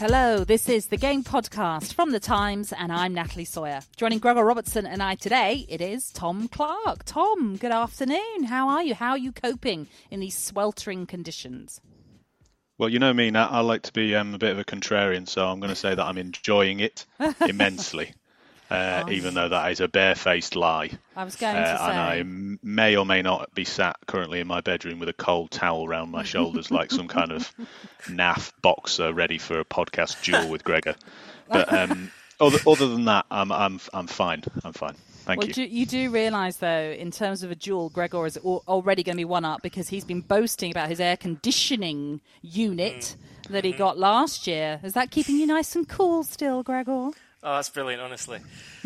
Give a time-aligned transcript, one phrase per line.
[0.00, 3.82] Hello, this is the Game Podcast from The Times, and I'm Natalie Sawyer.
[3.98, 7.04] Joining Gregor Robertson and I today, it is Tom Clarke.
[7.04, 8.44] Tom, good afternoon.
[8.44, 8.94] How are you?
[8.94, 11.82] How are you coping in these sweltering conditions?
[12.78, 15.28] Well, you know me, Nat, I like to be um, a bit of a contrarian,
[15.28, 17.04] so I'm going to say that I'm enjoying it
[17.46, 18.14] immensely.
[18.70, 19.10] Uh, oh.
[19.10, 20.90] even though that is a barefaced lie.
[21.16, 21.90] I was going uh, to say.
[21.90, 25.12] And I m- may or may not be sat currently in my bedroom with a
[25.12, 27.52] cold towel around my shoulders, like some kind of
[28.04, 30.94] naff boxer ready for a podcast duel with Gregor.
[31.48, 34.44] But um, other, other than that, I'm, I'm, I'm fine.
[34.64, 34.94] I'm fine.
[35.24, 35.54] Thank well, you.
[35.54, 39.20] Do, you do realise, though, in terms of a duel, Gregor is already going to
[39.20, 43.50] be one up because he's been boasting about his air conditioning unit mm.
[43.50, 44.80] that he got last year.
[44.82, 47.10] Is that keeping you nice and cool still, Gregor?
[47.42, 48.40] Oh, that's brilliant, honestly.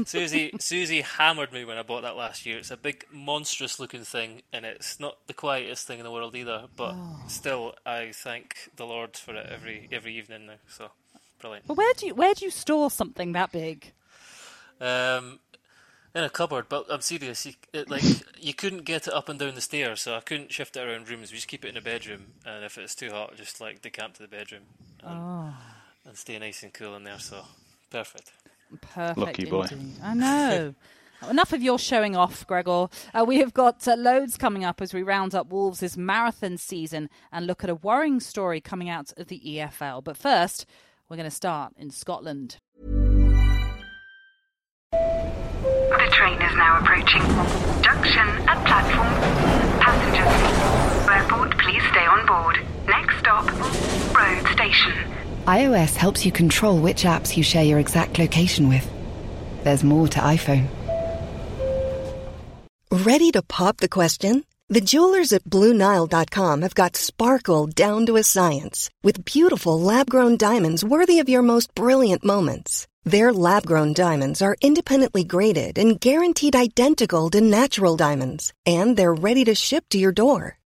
[0.06, 2.58] Susie Susie hammered me when I bought that last year.
[2.58, 6.36] It's a big, monstrous looking thing, and it's not the quietest thing in the world
[6.36, 6.66] either.
[6.76, 7.20] But oh.
[7.26, 10.54] still, I thank the Lord for it every every evening now.
[10.68, 10.90] So
[11.40, 11.66] brilliant.
[11.66, 13.92] But where do you where do you store something that big?
[14.80, 15.40] Um,
[16.14, 16.66] in a cupboard.
[16.68, 17.44] But I'm serious.
[17.46, 18.04] You, it, like
[18.38, 21.08] you couldn't get it up and down the stairs, so I couldn't shift it around
[21.08, 21.30] rooms.
[21.30, 24.14] We just keep it in the bedroom, and if it's too hot, just like decamp
[24.14, 24.62] to the bedroom.
[25.02, 25.54] And, oh.
[26.06, 27.18] and stay nice and cool in there.
[27.18, 27.42] So
[27.90, 28.30] perfect.
[28.80, 29.18] Perfect.
[29.18, 29.66] Lucky boy.
[29.70, 30.00] Indeed.
[30.02, 30.74] I know.
[31.30, 32.88] Enough of your showing off, Gregor.
[33.14, 37.08] Uh, we have got uh, loads coming up as we round up Wolves' marathon season
[37.32, 40.04] and look at a worrying story coming out of the EFL.
[40.04, 40.66] But first,
[41.08, 42.58] we're going to start in Scotland.
[44.90, 47.22] The train is now approaching
[47.82, 49.14] junction at platform.
[49.80, 52.60] Passengers, airport, please stay on board.
[52.86, 53.46] Next stop,
[54.14, 54.92] road station
[55.46, 58.90] iOS helps you control which apps you share your exact location with.
[59.62, 60.68] There's more to iPhone.
[62.90, 64.44] Ready to pop the question?
[64.68, 70.36] The jewelers at Bluenile.com have got sparkle down to a science with beautiful lab grown
[70.36, 72.86] diamonds worthy of your most brilliant moments.
[73.04, 79.12] Their lab grown diamonds are independently graded and guaranteed identical to natural diamonds, and they're
[79.12, 80.56] ready to ship to your door.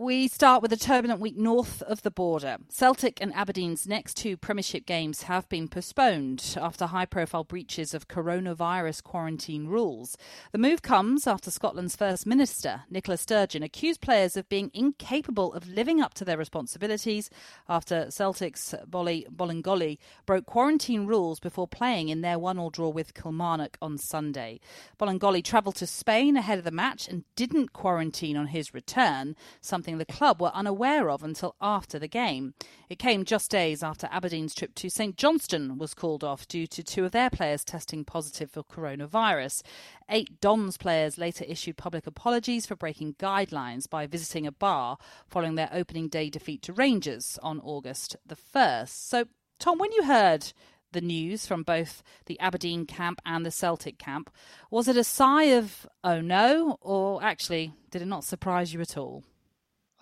[0.00, 2.58] We start with a turbulent week north of the border.
[2.68, 8.06] Celtic and Aberdeen's next two Premiership games have been postponed after high profile breaches of
[8.06, 10.16] coronavirus quarantine rules.
[10.52, 15.66] The move comes after Scotland's First Minister, Nicola Sturgeon, accused players of being incapable of
[15.66, 17.28] living up to their responsibilities
[17.68, 23.14] after Celtic's Boli Bolingoli broke quarantine rules before playing in their 1 all draw with
[23.14, 24.60] Kilmarnock on Sunday.
[24.96, 29.87] Bolingoli travelled to Spain ahead of the match and didn't quarantine on his return, something
[29.88, 32.52] something the club were unaware of until after the game.
[32.90, 36.82] It came just days after Aberdeen's trip to St Johnstone was called off due to
[36.82, 39.62] two of their players testing positive for coronavirus.
[40.10, 45.54] Eight Dons players later issued public apologies for breaking guidelines by visiting a bar following
[45.54, 48.88] their opening day defeat to Rangers on August the 1st.
[48.88, 49.24] So,
[49.58, 50.52] Tom, when you heard
[50.92, 54.30] the news from both the Aberdeen camp and the Celtic camp.
[54.70, 58.96] Was it a sigh of, oh no, or actually, did it not surprise you at
[58.96, 59.22] all?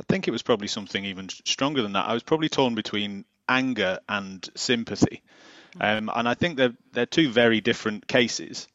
[0.01, 2.07] I think it was probably something even stronger than that.
[2.07, 5.23] I was probably torn between anger and sympathy,
[5.81, 8.69] um, and I think they're they're two very different cases.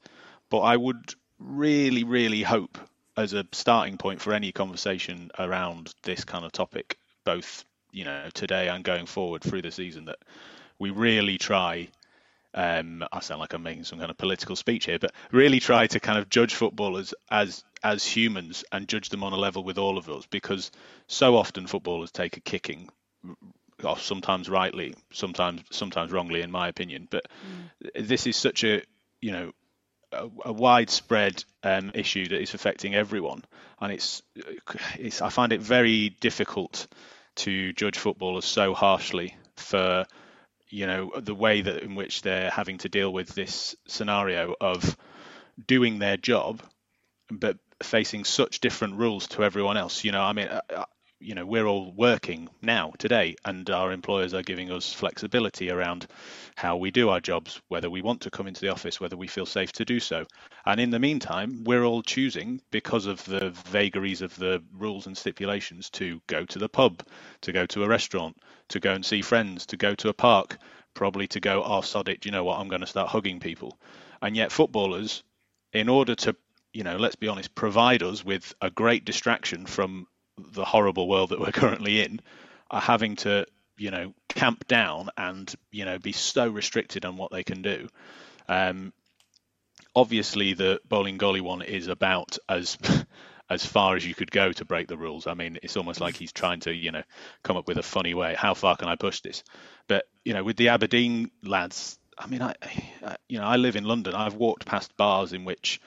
[0.50, 2.78] But I would really, really hope,
[3.16, 8.30] as a starting point for any conversation around this kind of topic, both you know
[8.34, 10.20] today and going forward through the season, that
[10.80, 11.90] we really try
[12.54, 15.88] um, I sound like I'm making some kind of political speech here, but really try
[15.88, 19.78] to kind of judge footballers as as humans and judge them on a level with
[19.78, 20.72] all of us, because
[21.08, 22.90] so often footballers take a kicking,
[23.84, 27.08] off, sometimes rightly, sometimes sometimes wrongly, in my opinion.
[27.10, 27.28] But
[27.84, 28.08] mm.
[28.08, 28.82] this is such a
[29.20, 29.52] you know
[30.12, 33.44] a, a widespread um, issue that is affecting everyone,
[33.80, 34.22] and it's
[34.96, 36.88] it's I find it very difficult
[37.36, 40.06] to judge footballers so harshly for
[40.70, 44.98] you know the way that in which they're having to deal with this scenario of
[45.68, 46.62] doing their job
[47.30, 50.86] but facing such different rules to everyone else you know i mean uh, uh,
[51.22, 56.08] you know we're all working now today and our employers are giving us flexibility around
[56.56, 59.28] how we do our jobs whether we want to come into the office whether we
[59.28, 60.26] feel safe to do so.
[60.66, 65.16] And in the meantime we're all choosing because of the vagaries of the rules and
[65.16, 67.04] stipulations to go to the pub
[67.42, 68.38] to go to a restaurant
[68.70, 70.58] to go and see friends to go to a park
[70.96, 72.60] probably to go oh sod it you know what?
[72.60, 73.78] I'm going to start hugging people.
[74.24, 75.24] And yet footballers
[75.72, 76.36] in order to
[76.74, 80.08] you know let's be honest provide us with a great distraction from
[80.38, 82.20] the horrible world that we're currently in
[82.70, 83.46] are having to
[83.78, 87.90] you know camp down and you know be so restricted on what they can do.
[88.48, 88.94] Um,
[89.96, 92.78] obviously, the Bolingoli one is about as
[93.50, 95.28] as far as you could go to break the rules.
[95.28, 97.04] I mean, it's almost like he's trying to, you know,
[97.44, 98.34] come up with a funny way.
[98.38, 99.44] How far can I push this?
[99.88, 102.54] But you know, with the Aberdeen lads, I mean, I,
[103.04, 104.14] I you know, I live in London.
[104.14, 105.82] I've walked past bars in which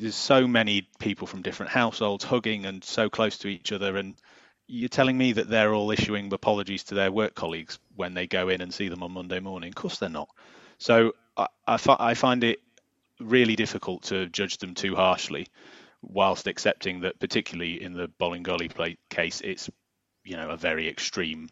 [0.00, 4.14] there's so many people from different households hugging and so close to each other, and
[4.66, 8.48] you're telling me that they're all issuing apologies to their work colleagues when they go
[8.48, 9.68] in and see them on Monday morning.
[9.68, 10.28] Of course, they're not.
[10.78, 12.60] So I, I, I find it
[13.20, 15.48] really difficult to judge them too harshly
[16.02, 19.70] whilst accepting that, particularly in the Bolingoli case, it's
[20.24, 21.48] you know a very extreme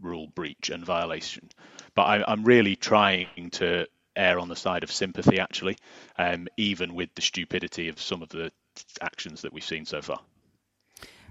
[0.00, 1.50] rule breach and violation.
[1.94, 3.86] But I, am really trying to
[4.18, 5.76] err on the side of sympathy, actually,
[6.16, 8.50] um, even with the stupidity of some of the
[9.00, 10.20] actions that we've seen so far.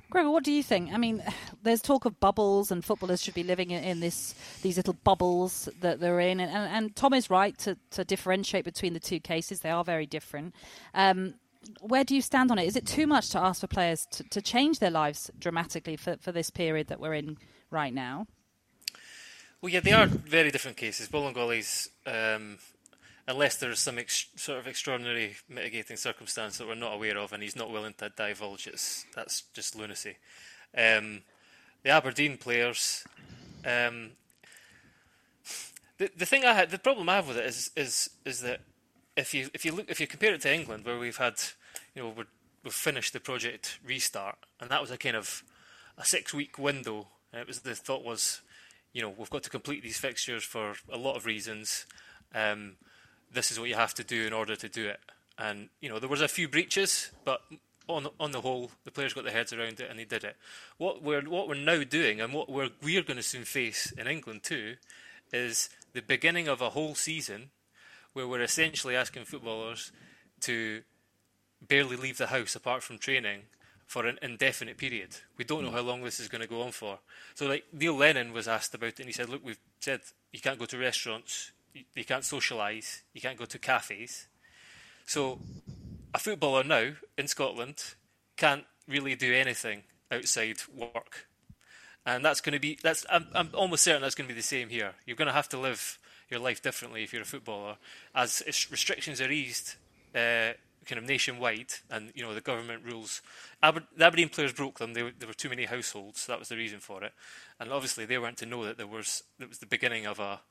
[0.09, 0.93] Gregor, what do you think?
[0.93, 1.21] I mean,
[1.63, 5.99] there's talk of bubbles, and footballers should be living in this these little bubbles that
[5.99, 6.39] they're in.
[6.39, 9.83] And, and, and Tom is right to, to differentiate between the two cases; they are
[9.83, 10.55] very different.
[10.93, 11.35] Um,
[11.81, 12.65] where do you stand on it?
[12.65, 16.15] Is it too much to ask for players to, to change their lives dramatically for,
[16.21, 17.37] for this period that we're in
[17.71, 18.27] right now?
[19.61, 21.09] Well, yeah, they are very different cases.
[21.09, 22.57] Bolingoli's, um,
[23.27, 27.43] unless there's some ex- sort of extraordinary mitigating circumstance that we're not aware of, and
[27.43, 30.17] he's not willing to divulge, it's that's just lunacy.
[30.77, 31.21] Um,
[31.83, 33.05] the Aberdeen players,
[33.65, 34.11] um,
[35.97, 38.61] the the thing I had, the problem I have with it is is is that
[39.15, 41.35] if you if you look if you compare it to England, where we've had,
[41.95, 42.13] you know,
[42.63, 45.43] we've finished the project restart, and that was a kind of
[45.97, 47.07] a six week window.
[47.33, 48.41] And it was the thought was,
[48.93, 51.85] you know, we've got to complete these fixtures for a lot of reasons.
[52.33, 52.77] Um,
[53.37, 54.99] this is what you have to do in order to do it.
[55.37, 57.41] And you know, there was a few breaches, but
[57.87, 60.35] on on the whole, the players got their heads around it and they did it.
[60.77, 64.07] What we're what we're now doing, and what we're we're going to soon face in
[64.07, 64.75] England too,
[65.31, 67.51] is the beginning of a whole season
[68.13, 69.91] where we're essentially asking footballers
[70.41, 70.81] to
[71.65, 73.43] barely leave the house apart from training
[73.85, 75.15] for an indefinite period.
[75.37, 75.75] We don't know mm.
[75.75, 76.99] how long this is going to go on for.
[77.35, 80.01] So, like Neil Lennon was asked about it, and he said, "Look, we've said
[80.33, 84.27] you can't go to restaurants, you, you can't socialise, you can't go to cafes.
[85.05, 85.39] So,
[86.13, 87.95] a footballer now in Scotland
[88.35, 91.27] can't really do anything outside work,
[92.05, 93.05] and that's going to be that's.
[93.09, 94.93] I'm, I'm almost certain that's going to be the same here.
[95.05, 97.77] You're going to have to live your life differently if you're a footballer.
[98.13, 99.75] As restrictions are eased,
[100.15, 100.53] uh,
[100.85, 103.21] kind of nationwide, and you know the government rules.
[103.61, 104.93] Aber- the Aberdeen players broke them.
[104.93, 106.21] They, there were too many households.
[106.21, 107.13] So that was the reason for it,
[107.59, 110.41] and obviously they weren't to know that there was it was the beginning of a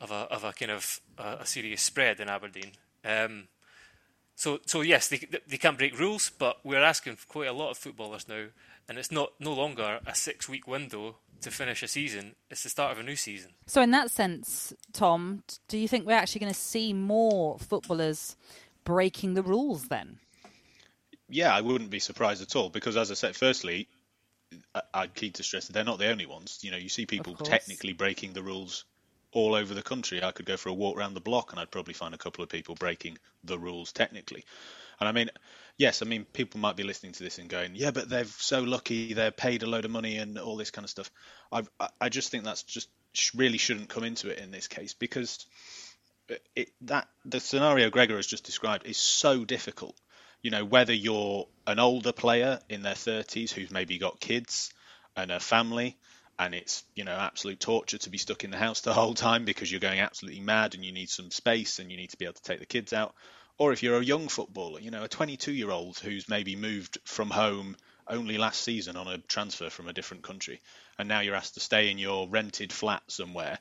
[0.00, 2.72] of a of a kind of a, a serious spread in Aberdeen.
[3.04, 3.48] Um,
[4.34, 7.78] so so yes, they they can't break rules, but we're asking quite a lot of
[7.78, 8.46] footballers now,
[8.88, 12.34] and it's not no longer a six week window to finish a season.
[12.50, 13.52] It's the start of a new season.
[13.66, 18.36] So, in that sense, Tom, do you think we're actually going to see more footballers
[18.84, 20.18] breaking the rules then?
[21.28, 23.88] Yeah, I wouldn't be surprised at all because, as I said, firstly,
[24.92, 26.58] I'd keen to stress that they're not the only ones.
[26.62, 28.84] You know, you see people technically breaking the rules
[29.32, 30.22] all over the country.
[30.22, 32.42] I could go for a walk around the block and I'd probably find a couple
[32.42, 34.44] of people breaking the rules technically.
[34.98, 35.30] And I mean,
[35.78, 38.62] yes, I mean, people might be listening to this and going, yeah, but they're so
[38.62, 41.10] lucky, they're paid a load of money and all this kind of stuff.
[41.50, 41.62] I
[42.00, 42.88] I just think that's just
[43.34, 45.46] really shouldn't come into it in this case because
[46.54, 49.96] it, that the scenario Gregor has just described is so difficult.
[50.42, 54.72] You know, whether you're an older player in their 30s who's maybe got kids
[55.16, 55.98] and a family,
[56.40, 59.44] and it's you know absolute torture to be stuck in the house the whole time
[59.44, 62.24] because you're going absolutely mad and you need some space and you need to be
[62.24, 63.14] able to take the kids out
[63.60, 66.96] or if you're a young footballer, you know, a 22 year old who's maybe moved
[67.04, 67.76] from home
[68.08, 70.62] only last season on a transfer from a different country,
[70.98, 73.58] and now you're asked to stay in your rented flat somewhere,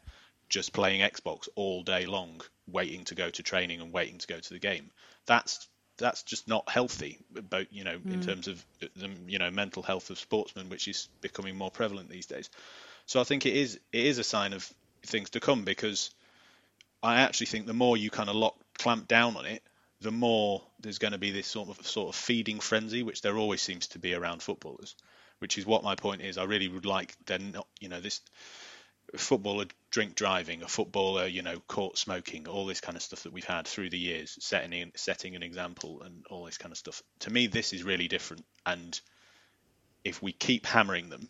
[0.47, 4.39] just playing Xbox all day long, waiting to go to training and waiting to go
[4.39, 4.89] to the game.
[5.25, 5.67] That's
[5.99, 8.13] that's just not healthy, but you know, mm.
[8.13, 12.09] in terms of the you know mental health of sportsmen, which is becoming more prevalent
[12.09, 12.49] these days.
[13.05, 14.67] So I think it is it is a sign of
[15.05, 16.11] things to come because
[17.03, 19.61] I actually think the more you kind of lock clamp down on it,
[20.01, 23.37] the more there's going to be this sort of sort of feeding frenzy, which there
[23.37, 24.95] always seems to be around footballers.
[25.39, 26.37] Which is what my point is.
[26.37, 28.19] I really would like then not, you know, this
[29.17, 33.33] footballer drink driving, a footballer, you know, caught smoking, all this kind of stuff that
[33.33, 37.01] we've had through the years, setting setting an example and all this kind of stuff.
[37.19, 38.45] To me, this is really different.
[38.65, 38.99] And
[40.03, 41.27] if we keep hammering them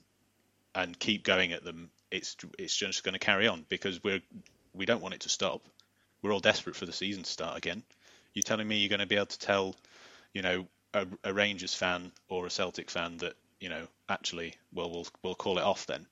[0.75, 4.21] and keep going at them, it's it's just going to carry on because we're
[4.73, 5.61] we don't want it to stop.
[6.21, 7.83] We're all desperate for the season to start again.
[8.33, 9.75] You're telling me you're going to be able to tell,
[10.33, 14.89] you know, a, a Rangers fan or a Celtic fan that you know actually, well,
[14.89, 16.05] we'll we'll call it off then.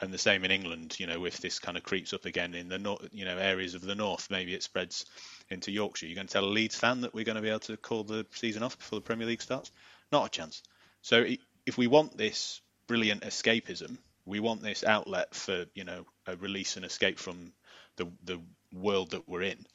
[0.00, 0.98] And the same in England.
[0.98, 3.74] You know, if this kind of creeps up again in the north, you know areas
[3.74, 5.06] of the north, maybe it spreads
[5.50, 6.06] into Yorkshire.
[6.06, 8.04] You're going to tell a Leeds fan that we're going to be able to call
[8.04, 9.70] the season off before the Premier League starts?
[10.12, 10.62] Not a chance.
[11.02, 11.24] So
[11.66, 16.76] if we want this brilliant escapism, we want this outlet for you know a release
[16.76, 17.52] and escape from
[17.96, 18.40] the the
[18.72, 19.66] world that we're in.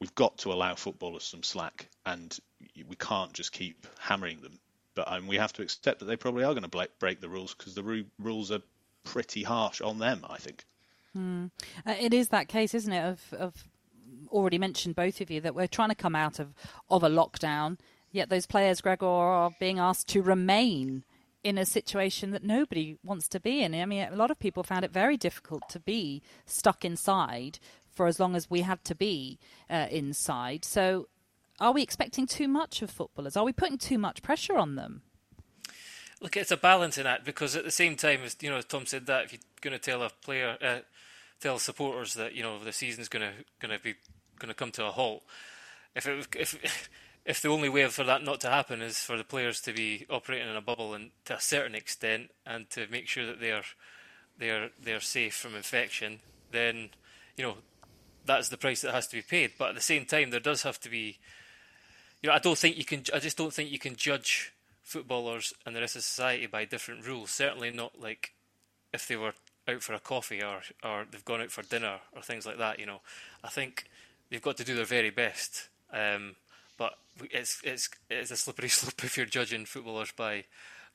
[0.00, 2.36] We've got to allow footballers some slack, and
[2.86, 4.60] we can't just keep hammering them.
[4.94, 7.54] But um, we have to accept that they probably are going to break the rules
[7.54, 8.62] because the ru- rules are
[9.08, 10.24] pretty harsh on them.
[10.28, 10.64] I think.
[11.14, 11.46] Hmm.
[11.86, 13.04] Uh, it is that case, isn't it?
[13.04, 13.64] Of, of
[14.30, 16.54] already mentioned both of you that we're trying to come out of
[16.90, 17.78] of a lockdown,
[18.12, 21.04] yet those players, Gregor, are being asked to remain
[21.44, 23.74] in a situation that nobody wants to be in.
[23.74, 27.58] I mean, a lot of people found it very difficult to be stuck inside
[27.90, 29.38] for as long as we had to be
[29.70, 30.64] uh, inside.
[30.64, 31.08] So,
[31.60, 33.36] are we expecting too much of footballers?
[33.36, 35.02] Are we putting too much pressure on them?
[36.20, 39.06] Look, it's a balancing act because at the same time, as you know, Tom said
[39.06, 40.78] that if you're going to tell a player, uh,
[41.40, 43.94] tell supporters that you know the season's going to going to be
[44.38, 45.22] going to come to a halt,
[45.94, 46.88] if it if
[47.24, 50.06] if the only way for that not to happen is for the players to be
[50.10, 53.64] operating in a bubble and to a certain extent and to make sure that they're
[54.38, 56.20] they're they're safe from infection,
[56.50, 56.90] then
[57.36, 57.54] you know
[58.24, 59.52] that's the price that has to be paid.
[59.58, 61.18] But at the same time, there does have to be,
[62.22, 63.02] you know, I don't think you can.
[63.14, 64.52] I just don't think you can judge
[64.88, 67.30] footballers and the rest of society by different rules.
[67.30, 68.32] Certainly not like
[68.92, 69.34] if they were
[69.68, 72.78] out for a coffee or or they've gone out for dinner or things like that.
[72.78, 73.00] You know,
[73.44, 73.84] I think
[74.30, 75.68] they've got to do their very best.
[75.92, 76.36] Um,
[76.78, 76.94] but
[77.30, 80.44] it's it's it's a slippery slope if you're judging footballers by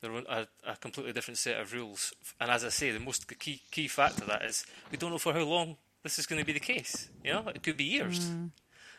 [0.02, 2.14] their own, a, a, completely different set of rules.
[2.42, 5.18] And as I say, the most key key fact of that is we don't know
[5.18, 7.10] for how long this is going to be the case.
[7.24, 8.20] You know, it could be years.
[8.20, 8.50] Mm.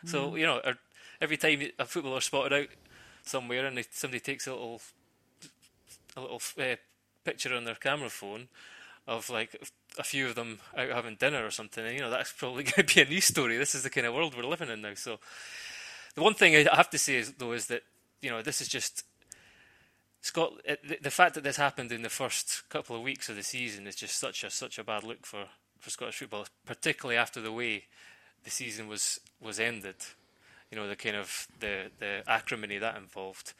[0.05, 0.39] So mm.
[0.39, 0.61] you know,
[1.19, 2.67] every time a footballer spotted out
[3.25, 4.81] somewhere and they, somebody takes a little
[6.15, 6.75] a little uh,
[7.23, 8.47] picture on their camera phone
[9.07, 9.55] of like
[9.97, 12.85] a few of them out having dinner or something, and you know that's probably going
[12.85, 13.57] to be a news story.
[13.57, 14.93] This is the kind of world we're living in now.
[14.95, 15.19] So
[16.15, 17.83] the one thing I have to say is, though is that
[18.21, 19.03] you know this is just
[20.21, 20.53] Scott.
[20.65, 23.87] The, the fact that this happened in the first couple of weeks of the season
[23.87, 25.45] is just such a such a bad look for,
[25.79, 27.85] for Scottish football, particularly after the way
[28.43, 29.95] the season was was ended.
[30.71, 33.53] You know the kind of the the acrimony that involved,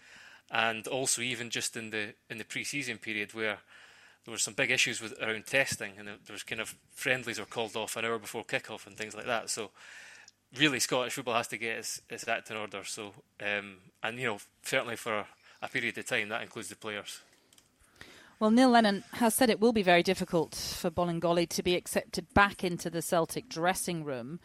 [0.51, 3.59] and also even just in the in the pre-season period where
[4.25, 7.45] there were some big issues with around testing, and there was kind of friendlies were
[7.45, 9.49] called off an hour before kickoff and things like that.
[9.49, 9.71] So
[10.57, 12.83] really Scottish football has to get its, its act in order.
[12.83, 15.25] So, um, and you know, certainly for
[15.61, 17.21] a, period of time, that includes the players.
[18.39, 22.33] Well, Neil Lennon has said it will be very difficult for Bolingoli to be accepted
[22.33, 24.39] back into the Celtic dressing room.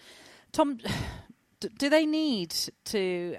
[0.52, 0.78] Tom,
[1.68, 2.54] do they need
[2.86, 3.36] to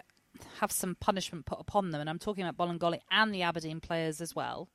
[0.59, 2.01] have some punishment put upon them?
[2.01, 4.69] And I'm talking about Bolingoli and the Aberdeen players as well.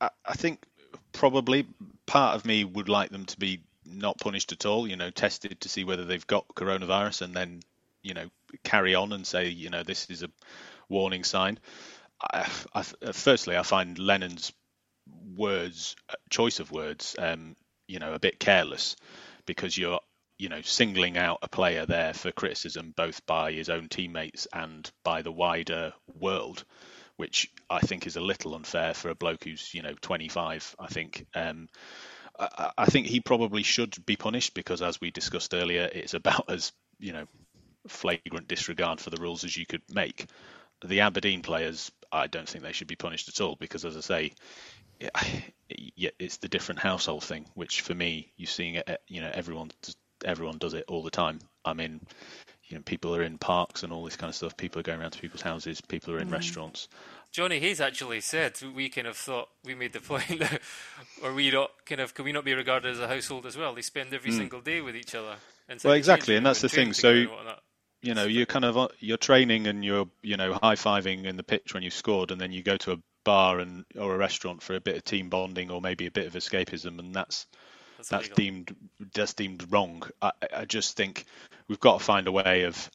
[0.00, 0.64] I, I think
[1.12, 1.66] probably
[2.06, 4.86] part of me would like them to be not punished at all.
[4.86, 7.60] You know, tested to see whether they've got coronavirus, and then
[8.02, 8.28] you know
[8.62, 10.30] carry on and say you know this is a
[10.88, 11.58] warning sign.
[12.20, 12.82] I, I,
[13.12, 14.52] firstly, I find Lennon's
[15.36, 15.96] words,
[16.30, 17.56] choice of words, um,
[17.86, 18.96] you know, a bit careless
[19.44, 20.00] because you're
[20.38, 24.90] you know singling out a player there for criticism both by his own teammates and
[25.04, 26.64] by the wider world
[27.16, 30.86] which I think is a little unfair for a bloke who's you know 25 I
[30.88, 31.68] think um,
[32.38, 36.44] I, I think he probably should be punished because, as we discussed earlier, it's about
[36.50, 37.26] as you know
[37.88, 40.26] flagrant disregard for the rules as you could make.
[40.84, 44.00] The Aberdeen players, I don't think they should be punished at all because, as I
[44.00, 44.32] say,
[45.68, 49.00] it's the different household thing, which for me, you're seeing it.
[49.08, 49.70] You know, everyone
[50.24, 51.40] everyone does it all the time.
[51.64, 52.00] I mean,
[52.68, 54.56] you know, people are in parks and all this kind of stuff.
[54.56, 55.80] People are going around to people's houses.
[55.80, 56.32] People are in mm.
[56.32, 56.88] restaurants.
[57.32, 60.60] Jonny Hayes actually said we kind of thought we made the point that,
[61.22, 63.74] or we not kind of can we not be regarded as a household as well?
[63.74, 64.38] They spend every mm.
[64.38, 65.36] single day with each other.
[65.82, 66.92] Well, exactly, and that's the thing.
[66.92, 67.26] So
[68.02, 71.42] you know, you're kind of you're training and you're you know high fiving in the
[71.42, 74.62] pitch when you scored, and then you go to a bar and or a restaurant
[74.62, 77.46] for a bit of team bonding or maybe a bit of escapism, and that's
[77.96, 78.74] that's, that's deemed
[79.14, 80.02] that's deemed wrong.
[80.20, 81.24] I, I just think
[81.68, 82.90] we've got to find a way of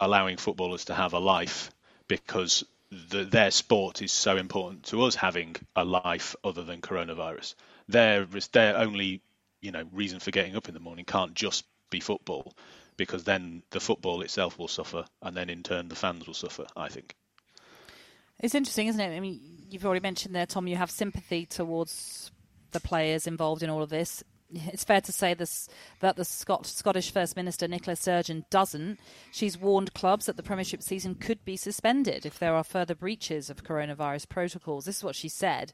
[0.00, 1.70] allowing footballers to have a life
[2.06, 7.54] because the, their sport is so important to us having a life other than coronavirus.
[7.88, 9.22] Their their only
[9.60, 12.54] you know reason for getting up in the morning can't just be football,
[12.96, 16.66] because then the football itself will suffer, and then in turn the fans will suffer.
[16.76, 17.14] I think.
[18.40, 19.16] It's interesting, isn't it?
[19.16, 20.68] I mean, you've already mentioned there, Tom.
[20.68, 22.30] You have sympathy towards
[22.70, 24.22] the players involved in all of this.
[24.72, 25.68] it's fair to say this,
[26.00, 28.98] that the Scot- Scottish First Minister Nicola Sturgeon doesn't.
[29.30, 33.50] She's warned clubs that the Premiership season could be suspended if there are further breaches
[33.50, 34.84] of coronavirus protocols.
[34.84, 35.72] This is what she said.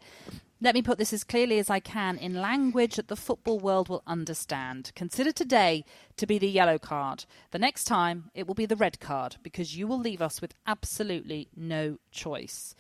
[0.61, 3.89] Let me put this as clearly as I can in language that the football world
[3.89, 4.93] will understand.
[4.95, 5.85] Consider today
[6.17, 7.27] to be the yellow card.
[7.51, 10.55] The next time it will be the red card because you will leave us with
[10.67, 12.75] absolutely no choice.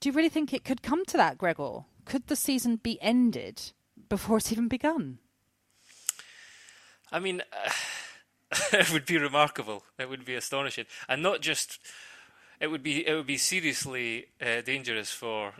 [0.00, 1.84] Do you really think it could come to that, Gregor?
[2.04, 3.72] Could the season be ended
[4.12, 5.16] before it's even begun?
[7.10, 7.70] I mean, uh,
[8.74, 9.84] it would be remarkable.
[9.98, 11.78] It would be astonishing, and not just.
[12.60, 15.54] It would be it would be seriously uh, dangerous for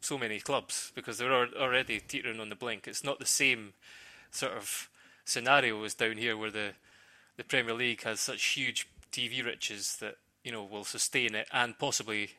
[0.00, 2.88] so many clubs because they're already teetering on the blink.
[2.88, 3.74] It's not the same
[4.30, 4.88] sort of
[5.26, 6.70] scenario as down here where the
[7.36, 11.78] the Premier League has such huge TV riches that you know will sustain it and
[11.78, 12.30] possibly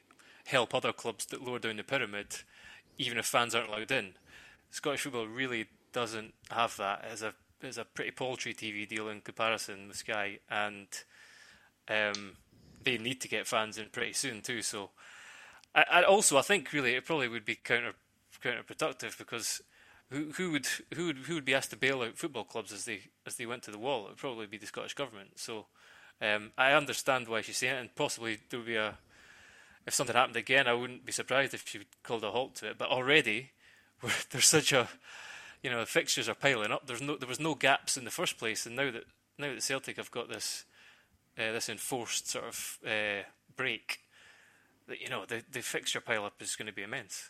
[0.45, 2.37] help other clubs that lower down the pyramid,
[2.97, 4.15] even if fans aren't allowed in.
[4.71, 9.21] Scottish football really doesn't have that It's a as a pretty paltry TV deal in
[9.21, 10.87] comparison with Sky, and
[11.87, 12.37] um,
[12.83, 14.63] they need to get fans in pretty soon too.
[14.63, 14.89] So,
[15.75, 17.93] I, I, also I think really it probably would be counter
[18.43, 19.61] counterproductive because
[20.09, 22.85] who who would who would who would be asked to bail out football clubs as
[22.85, 24.05] they as they went to the wall?
[24.05, 25.39] It would probably be the Scottish government.
[25.39, 25.67] So,
[26.19, 28.97] um, I understand why she's saying it, and possibly there would be a
[29.85, 32.77] if something happened again, I wouldn't be surprised if she called a halt to it.
[32.77, 33.51] But already,
[34.31, 34.89] there's such a,
[35.63, 36.87] you know, the fixtures are piling up.
[36.87, 39.03] There's no, there was no gaps in the first place, and now that
[39.37, 40.65] now that Celtic have got this,
[41.37, 43.23] uh, this enforced sort of uh,
[43.55, 43.99] break,
[44.87, 47.29] that you know the the fixture pile up is going to be immense.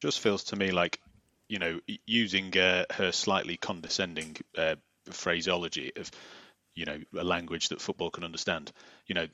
[0.00, 1.00] Just feels to me like,
[1.48, 4.76] you know, using uh, her slightly condescending uh,
[5.10, 6.10] phraseology of
[6.74, 8.70] you know a language that football can understand.
[9.06, 9.26] You know,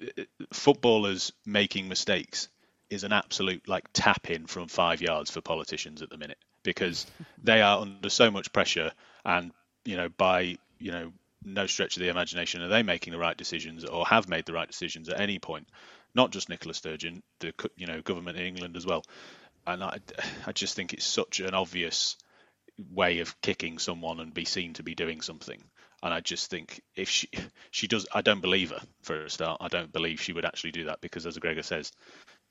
[0.52, 2.48] footballers making mistakes
[2.88, 7.06] is an absolute like tap in from five yards for politicians at the minute because
[7.42, 8.92] they are under so much pressure
[9.24, 9.52] and
[9.84, 11.12] you know by you know
[11.44, 14.52] no stretch of the imagination are they making the right decisions or have made the
[14.52, 15.68] right decisions at any point
[16.14, 19.02] not just Nicola Sturgeon the you know government in England as well
[19.66, 19.98] and I,
[20.46, 22.16] I just think it's such an obvious
[22.92, 25.62] way of kicking someone and be seen to be doing something
[26.02, 27.28] and I just think if she
[27.70, 29.58] she does, I don't believe her for a start.
[29.60, 31.92] I don't believe she would actually do that because, as Gregor says,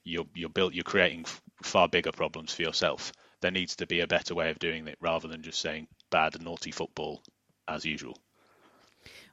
[0.04, 1.26] you're you're built you're creating
[1.64, 3.12] far bigger problems for yourself.
[3.42, 6.42] There needs to be a better way of doing it rather than just saying bad
[6.42, 7.22] naughty football
[7.68, 8.18] as usual.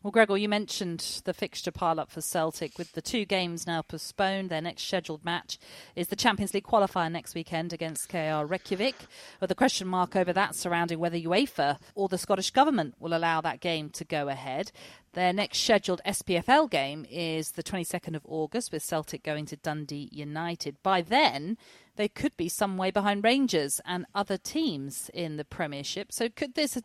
[0.03, 3.83] Well, Gregor, you mentioned the fixture pile up for Celtic with the two games now
[3.83, 4.49] postponed.
[4.49, 5.59] Their next scheduled match
[5.97, 8.95] is the Champions League qualifier next weekend against KR Reykjavik,
[9.41, 13.41] with a question mark over that surrounding whether UEFA or the Scottish Government will allow
[13.41, 14.71] that game to go ahead.
[15.15, 20.09] Their next scheduled SPFL game is the 22nd of August, with Celtic going to Dundee
[20.13, 20.77] United.
[20.85, 21.59] By then,
[21.99, 26.13] they could be some way behind Rangers and other teams in the Premiership.
[26.13, 26.81] So, could this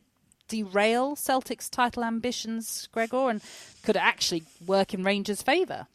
[0.47, 3.39] derail Celtic's title ambitions, Gregor, and
[3.83, 5.87] could it actually work in Rangers' favour?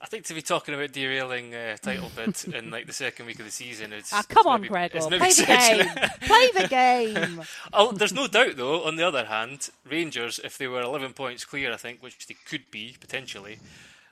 [0.00, 3.38] I think to be talking about derailing uh, title bid in like the second week
[3.38, 6.08] of the season, it's ah, come it's on, maybe, Gregor, play the game.
[6.22, 7.42] play the game.
[7.74, 8.84] oh, there's no doubt, though.
[8.84, 12.36] On the other hand, Rangers, if they were 11 points clear, I think, which they
[12.46, 13.58] could be potentially,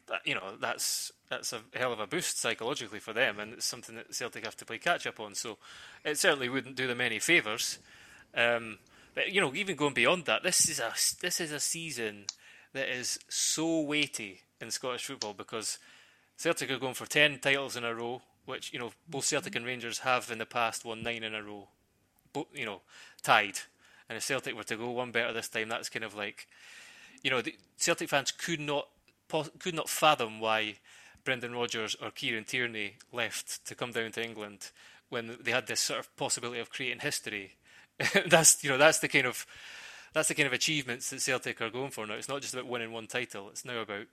[0.07, 3.65] that you know, that's that's a hell of a boost psychologically for them, and it's
[3.65, 5.35] something that Celtic have to play catch up on.
[5.35, 5.59] So
[6.05, 7.79] it certainly wouldn't do them any favours.
[8.35, 8.79] Um,
[9.15, 12.25] but you know, even going beyond that, this is a this is a season
[12.73, 15.79] that is so weighty in Scottish football because
[16.37, 19.65] Celtic are going for ten titles in a row, which you know both Celtic and
[19.65, 21.69] Rangers have in the past won nine in a row,
[22.33, 22.81] both you know
[23.23, 23.59] tied.
[24.09, 26.49] And if Celtic were to go one better this time, that's kind of like,
[27.23, 28.89] you know, the Celtic fans could not
[29.61, 30.75] could not fathom why
[31.25, 34.71] Brendan Rodgers or Kieran Tierney left to come down to England
[35.09, 37.57] when they had this sort of possibility of creating history
[38.27, 39.47] that's you know that's the kind of
[40.13, 42.15] that's the kind of achievements that Celtic are going for now.
[42.15, 44.07] It's not just about winning one title; it's now about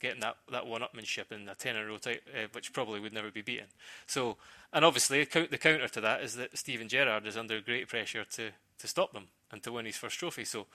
[0.00, 3.30] getting that, that one-upmanship in a ten in a row, uh, which probably would never
[3.30, 3.66] be beaten.
[4.06, 4.36] So,
[4.72, 8.50] and obviously, the counter to that is that Steven Gerrard is under great pressure to
[8.78, 10.44] to stop them and to win his first trophy.
[10.44, 10.66] So,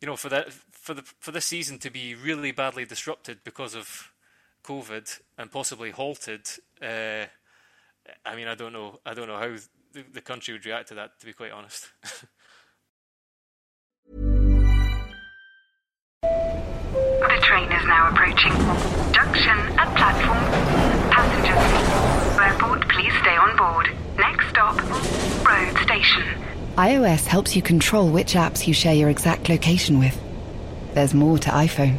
[0.00, 3.74] you know, for that for the for this season to be really badly disrupted because
[3.74, 4.12] of
[4.62, 6.46] COVID and possibly halted.
[6.80, 7.26] Uh,
[8.24, 8.98] I mean, I don't know.
[9.04, 9.56] I don't know how
[9.92, 11.88] the, the country would react to that, to be quite honest.
[17.30, 18.52] the train is now approaching.
[19.12, 20.44] Junction at platform.
[21.10, 23.90] Passengers, airport, please stay on board.
[24.18, 24.76] Next stop,
[25.46, 26.22] road station.
[26.76, 30.20] iOS helps you control which apps you share your exact location with.
[30.94, 31.98] There's more to iPhone.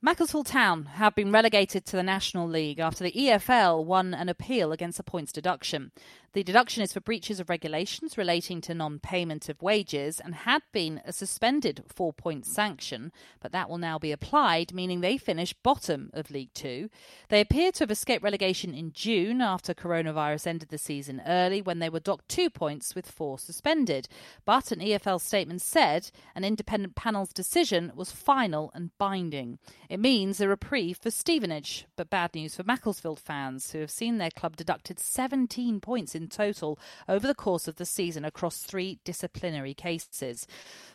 [0.00, 4.70] Macclesfield Town have been relegated to the National League after the EFL won an appeal
[4.70, 5.90] against a points deduction.
[6.34, 10.62] The deduction is for breaches of regulations relating to non payment of wages and had
[10.72, 15.54] been a suspended four point sanction, but that will now be applied, meaning they finish
[15.54, 16.90] bottom of League Two.
[17.30, 21.78] They appear to have escaped relegation in June after coronavirus ended the season early when
[21.78, 24.06] they were docked two points with four suspended.
[24.44, 29.58] But an EFL statement said an independent panel's decision was final and binding.
[29.88, 34.18] It means a reprieve for Stevenage, but bad news for Macclesfield fans who have seen
[34.18, 36.78] their club deducted 17 points in total
[37.08, 40.46] over the course of the season across three disciplinary cases.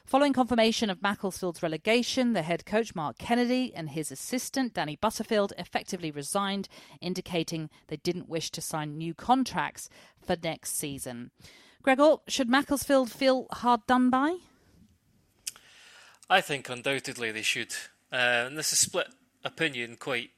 [0.05, 5.53] Following confirmation of Macclesfield's relegation, the head coach Mark Kennedy and his assistant Danny Butterfield
[5.57, 6.69] effectively resigned,
[7.01, 9.89] indicating they didn't wish to sign new contracts
[10.23, 11.31] for next season.
[11.81, 14.37] Gregor, should Macclesfield feel hard done by?
[16.29, 17.73] I think undoubtedly they should.
[18.11, 19.07] Uh, and this is split
[19.43, 20.29] opinion quite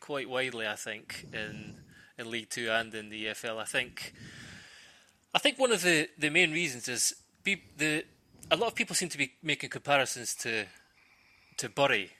[0.00, 1.76] quite widely, I think, in
[2.20, 3.58] in League Two and in the EFL.
[3.58, 4.12] I think
[5.34, 8.04] I think one of the, the main reasons is be, the
[8.50, 10.66] a lot of people seem to be making comparisons to
[11.56, 12.10] to Bury,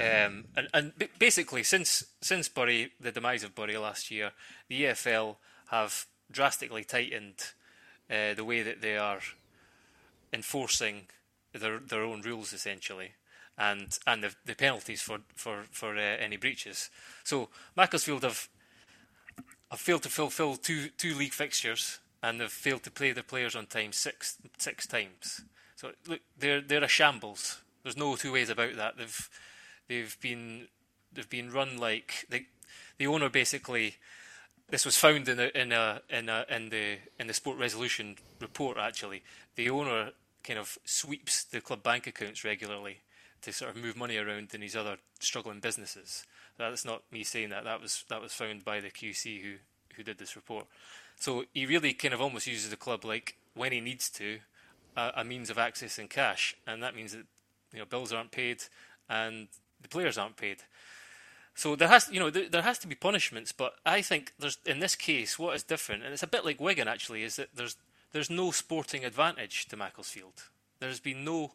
[0.00, 4.32] um, and and basically since since Bury the demise of Bury last year,
[4.68, 5.36] the EFL
[5.68, 7.52] have drastically tightened
[8.10, 9.20] uh, the way that they are
[10.32, 11.06] enforcing
[11.52, 13.12] their their own rules essentially
[13.56, 16.90] and and the, the penalties for for for uh, any breaches.
[17.22, 18.48] So Macclesfield have
[19.74, 23.56] have failed to fulfil two two league fixtures and they've failed to play their players
[23.56, 25.42] on time six six times.
[25.74, 27.60] So look, they're they're a shambles.
[27.82, 28.96] There's no two ways about that.
[28.96, 29.30] They've
[29.88, 30.68] they've been
[31.12, 32.46] they've been run like the
[32.98, 33.96] the owner basically.
[34.70, 38.16] This was found in a, in a in a in the in the sport resolution
[38.40, 38.78] report.
[38.78, 39.22] Actually,
[39.56, 40.12] the owner
[40.44, 42.98] kind of sweeps the club bank accounts regularly
[43.42, 46.24] to sort of move money around in these other struggling businesses.
[46.58, 47.64] That's not me saying that.
[47.64, 49.54] That was that was found by the QC who
[49.96, 50.66] who did this report.
[51.16, 54.40] So he really kind of almost uses the club like when he needs to,
[54.96, 57.26] uh, a means of accessing cash, and that means that
[57.72, 58.64] you know bills aren't paid
[59.08, 59.48] and
[59.82, 60.58] the players aren't paid.
[61.56, 63.52] So there has, you know, there, there, has to be punishments.
[63.52, 66.60] But I think there's in this case what is different, and it's a bit like
[66.60, 67.76] Wigan actually, is that there's
[68.12, 70.44] there's no sporting advantage to Macclesfield.
[70.80, 71.52] There's been no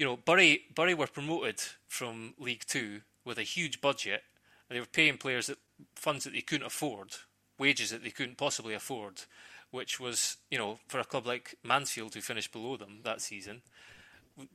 [0.00, 4.24] you know, Bury Bury were promoted from League Two with a huge budget,
[4.68, 5.58] and they were paying players that
[5.94, 7.12] funds that they couldn't afford,
[7.58, 9.22] wages that they couldn't possibly afford,
[9.70, 13.62] which was, you know, for a club like Mansfield who finished below them that season,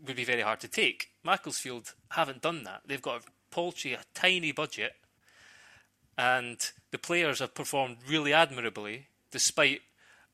[0.05, 1.09] would be very hard to take.
[1.23, 2.81] Macclesfield haven't done that.
[2.85, 4.93] They've got a paltry, a tiny budget,
[6.17, 6.57] and
[6.91, 9.81] the players have performed really admirably despite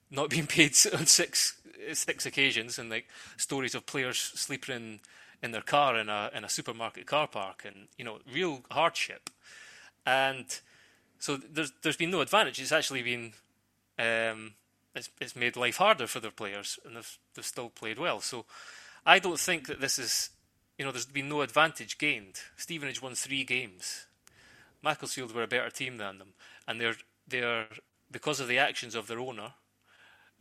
[0.09, 1.57] not being paid on six
[1.93, 4.99] six occasions and like stories of players sleeping in,
[5.43, 9.29] in their car in a in a supermarket car park and you know real hardship.
[10.05, 10.45] And
[11.19, 12.59] so there's there's been no advantage.
[12.59, 13.33] It's actually been
[13.99, 14.53] um,
[14.95, 18.19] it's, it's made life harder for their players and they've, they've still played well.
[18.19, 18.45] So
[19.05, 20.29] I don't think that this is
[20.77, 22.39] you know there's been no advantage gained.
[22.57, 24.05] Stevenage won three games.
[24.83, 26.33] Macclesfield were a better team than them.
[26.67, 27.67] And they're they're
[28.11, 29.53] because of the actions of their owner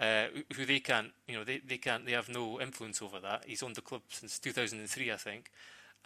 [0.01, 3.45] uh, who they can't, you know, they, they can't, they have no influence over that.
[3.47, 5.51] He's owned the club since 2003, I think,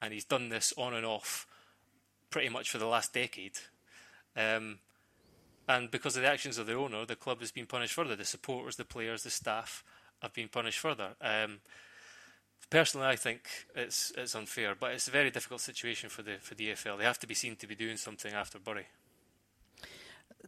[0.03, 1.47] and he's done this on and off
[2.29, 3.59] pretty much for the last decade.
[4.37, 4.81] Um,
[5.69, 8.17] and because of the actions of the owner, the club has been punished further.
[8.17, 9.85] The supporters, the players, the staff
[10.21, 11.11] have been punished further.
[11.21, 11.61] Um,
[12.71, 16.55] personally, I think it's it's unfair, but it's a very difficult situation for the for
[16.55, 16.99] the EFL.
[16.99, 18.87] They have to be seen to be doing something after Bury.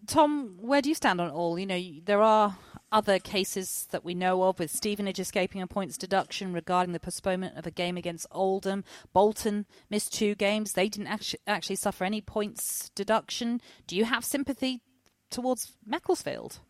[0.06, 1.58] Tom, where do you stand on it all?
[1.58, 2.56] You know, there are
[2.92, 7.56] other cases that we know of with Stevenage escaping a points deduction regarding the postponement
[7.56, 8.84] of a game against Oldham.
[9.12, 10.72] Bolton missed two games.
[10.72, 13.60] They didn't actually, actually suffer any points deduction.
[13.86, 14.82] Do you have sympathy
[15.30, 16.60] towards Macclesfield?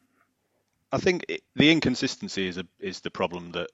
[0.92, 3.68] I think it, the inconsistency is a, is the problem that,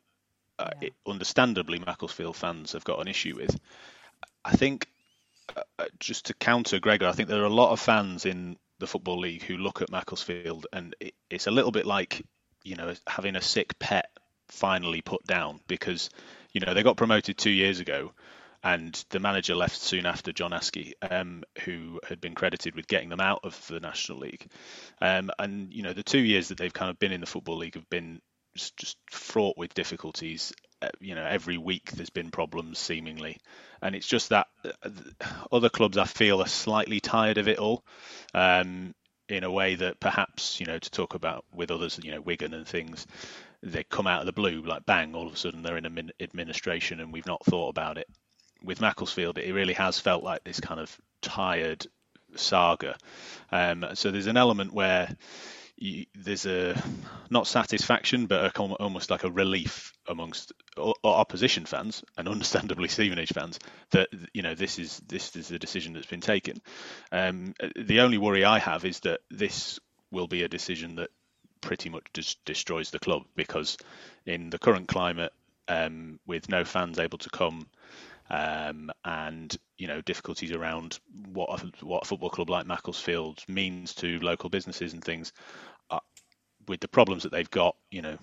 [0.59, 0.89] uh, yeah.
[0.89, 3.59] it, understandably, Macclesfield fans have got an issue with.
[4.45, 4.89] I think,
[5.57, 8.57] uh, uh, just to counter Gregor, I think there are a lot of fans in
[8.83, 12.21] the Football League who look at Macclesfield and it, it's a little bit like,
[12.65, 14.11] you know, having a sick pet
[14.49, 16.11] finally put down because,
[16.53, 18.13] you know, they got promoted two years ago
[18.65, 23.09] and the manager left soon after John Askey, um, who had been credited with getting
[23.09, 24.49] them out of the National League.
[25.01, 27.59] Um, and you know, the two years that they've kind of been in the Football
[27.59, 28.21] League have been
[28.57, 30.53] just, just fraught with difficulties.
[30.81, 33.39] Uh, you know, every week there's been problems seemingly,
[33.83, 34.89] and it's just that uh,
[35.51, 37.85] other clubs I feel are slightly tired of it all.
[38.35, 38.95] Um,
[39.29, 42.55] in a way that perhaps you know to talk about with others, you know, Wigan
[42.55, 43.07] and things,
[43.63, 47.01] they come out of the blue like bang, all of a sudden they're in administration
[47.01, 48.09] and we've not thought about it
[48.65, 51.87] with Macclesfield, it really has felt like this kind of tired
[52.37, 52.97] saga.
[53.51, 55.15] Um, so there's an element where
[56.15, 56.81] there's a
[57.31, 60.53] not satisfaction, but a, almost like a relief amongst
[61.05, 63.59] opposition fans and understandably Stevenage fans
[63.91, 66.61] that you know this is this is the decision that's been taken.
[67.11, 71.11] Um, the only worry I have is that this will be a decision that
[71.61, 73.79] pretty much just destroys the club because
[74.27, 75.33] in the current climate,
[75.69, 77.67] um, with no fans able to come
[78.31, 80.99] um, and you know difficulties around
[81.33, 85.33] what a, what a football club like Macclesfield means to local businesses and things.
[86.69, 88.19] With the problems that they've got, you know,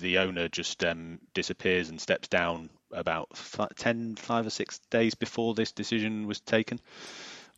[0.00, 5.14] the owner just um, disappears and steps down about five, 10, five or six days
[5.14, 6.80] before this decision was taken.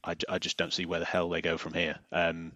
[0.03, 1.97] I, I just don't see where the hell they go from here.
[2.11, 2.53] Um,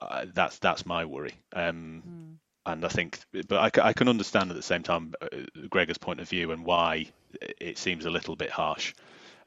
[0.00, 1.34] uh, that's that's my worry.
[1.52, 5.26] Um, mm and I think, but I, I, can understand at the same time uh,
[5.68, 7.06] Gregor's point of view and why
[7.40, 8.94] it seems a little bit harsh.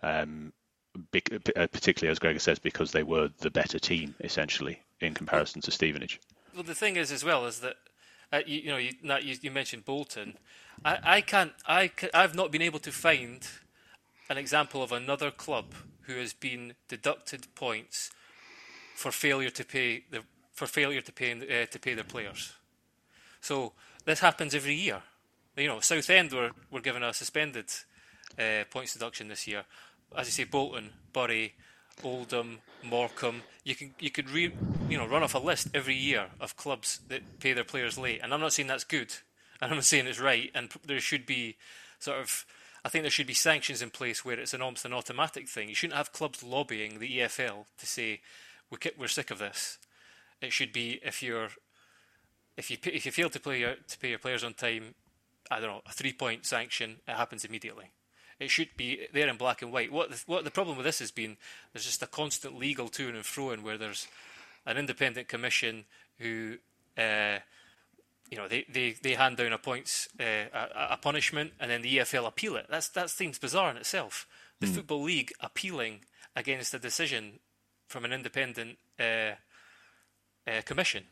[0.02, 0.52] Um,
[0.96, 5.72] uh, particularly as Gregor says, because they were the better team essentially in comparison to
[5.72, 6.20] Stevenage.
[6.54, 7.78] Well, the thing is as well is that
[8.32, 10.38] uh, you, you, know you, you, you, mentioned Bolton.
[10.86, 13.48] I, I can't I I've not been able to find
[14.30, 18.12] an example of another club who has been deducted points
[18.96, 22.54] for failure to pay the for failure to pay uh, to pay their players.
[23.42, 23.74] So
[24.06, 25.02] this happens every year.
[25.58, 27.66] You know, Southend were, were given a suspended
[28.40, 29.64] uh, points deduction this year.
[30.16, 31.54] As you say, Bolton, Bury,
[32.04, 33.44] Oldham, Morecambe.
[33.64, 34.52] You can you could re,
[34.90, 38.20] you know run off a list every year of clubs that pay their players late.
[38.24, 39.14] And I'm not saying that's good.
[39.62, 40.52] And I'm not saying it's right.
[40.54, 41.58] And there should be
[42.00, 42.46] sort of
[42.86, 45.70] I think there should be sanctions in place where it's an almost an automatic thing.
[45.70, 48.22] You shouldn't have clubs lobbying the EFL to say
[48.98, 49.78] we're sick of this.
[50.42, 51.50] It should be if you're
[52.58, 54.96] if you if you fail to play your, to pay your players on time,
[55.50, 56.98] I don't know a three point sanction.
[57.08, 57.92] It happens immediately.
[58.40, 59.92] It should be there in black and white.
[59.92, 61.38] What the, what the problem with this has been,
[61.72, 64.08] there's just a constant legal to and fro, and where there's
[64.66, 65.86] an independent commission
[66.20, 66.58] who,
[66.98, 67.40] uh,
[68.30, 71.82] you know, they, they, they hand down a points uh, a, a, punishment, and then
[71.82, 72.68] the EFL appeal it.
[72.70, 74.28] That's that seems bizarre in itself.
[74.60, 74.76] The mm.
[74.76, 76.02] football league appealing
[76.36, 77.40] against a decision
[77.88, 79.34] from an independent uh,
[80.48, 81.04] uh commission.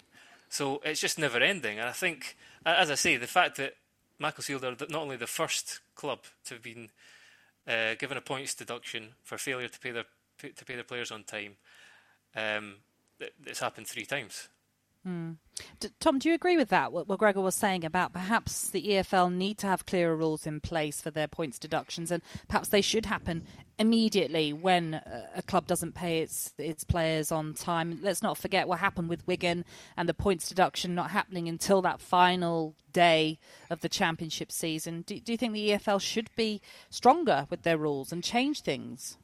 [0.50, 1.80] So it's just never ending.
[1.80, 3.76] And I think, as I say, the fact that
[4.22, 6.90] Macclesfield are not only the first club to have been
[7.68, 10.06] uh, given a points deduction for failure to pay their
[10.38, 11.56] to pay their players on time,
[12.36, 12.76] um,
[13.46, 14.48] it's happened three times.
[15.08, 15.38] Mm.
[15.80, 16.92] D- Tom, do you agree with that?
[16.92, 20.60] What, what, Gregor was saying about perhaps the EFL need to have clearer rules in
[20.60, 23.44] place for their points deductions, and perhaps they should happen
[23.80, 28.00] immediately when a, a club doesn't pay its its players on time.
[28.04, 29.66] Let's not forget what happened with Wigan
[29.98, 33.40] and the points deduction not happening until that final day
[33.72, 35.02] of the championship season.
[35.02, 36.62] Do, do you think the EFL should be
[36.92, 39.18] stronger with their rules and change things?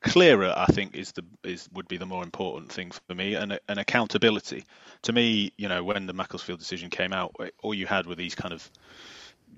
[0.00, 3.58] Clearer, I think, is the is would be the more important thing for me, and
[3.68, 4.64] an accountability.
[5.02, 8.34] To me, you know, when the Macclesfield decision came out, all you had were these
[8.34, 8.68] kind of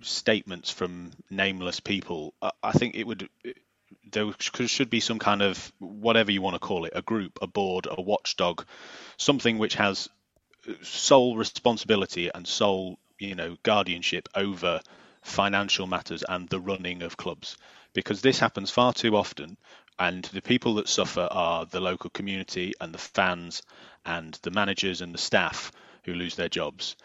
[0.01, 2.35] statements from nameless people.
[2.43, 3.29] I, I think it would.
[4.11, 7.47] There should be some kind of whatever you want to call it, a group, a
[7.47, 8.65] board, a watchdog,
[9.17, 10.09] something which has
[10.83, 14.81] sole responsibility and sole, you know, guardianship over
[15.23, 17.57] financial matters and the running of clubs
[17.95, 19.57] because this happens far too often
[20.03, 23.63] and the people that suffer are the local community and the fans
[24.05, 25.71] and the managers and the staff
[26.05, 26.97] who lose their jobs.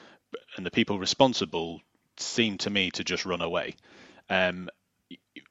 [0.55, 1.79] And the people responsible
[2.17, 3.75] seem to me to just run away.
[4.31, 4.69] Um,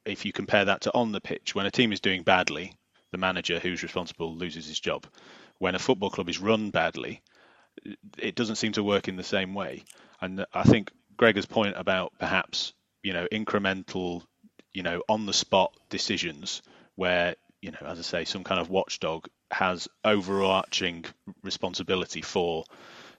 [0.05, 2.73] if you compare that to on the pitch, when a team is doing badly,
[3.13, 5.07] the manager who's responsible loses his job.
[5.59, 7.23] When a football club is run badly,
[8.19, 9.85] it doesn't seem to work in the same way.
[10.21, 12.73] And I think Gregor's point about perhaps
[13.05, 14.25] you know incremental,
[14.73, 16.61] you know, on the spot decisions
[16.97, 21.05] where you know, as I say, some kind of watchdog has overarching
[21.43, 22.65] responsibility for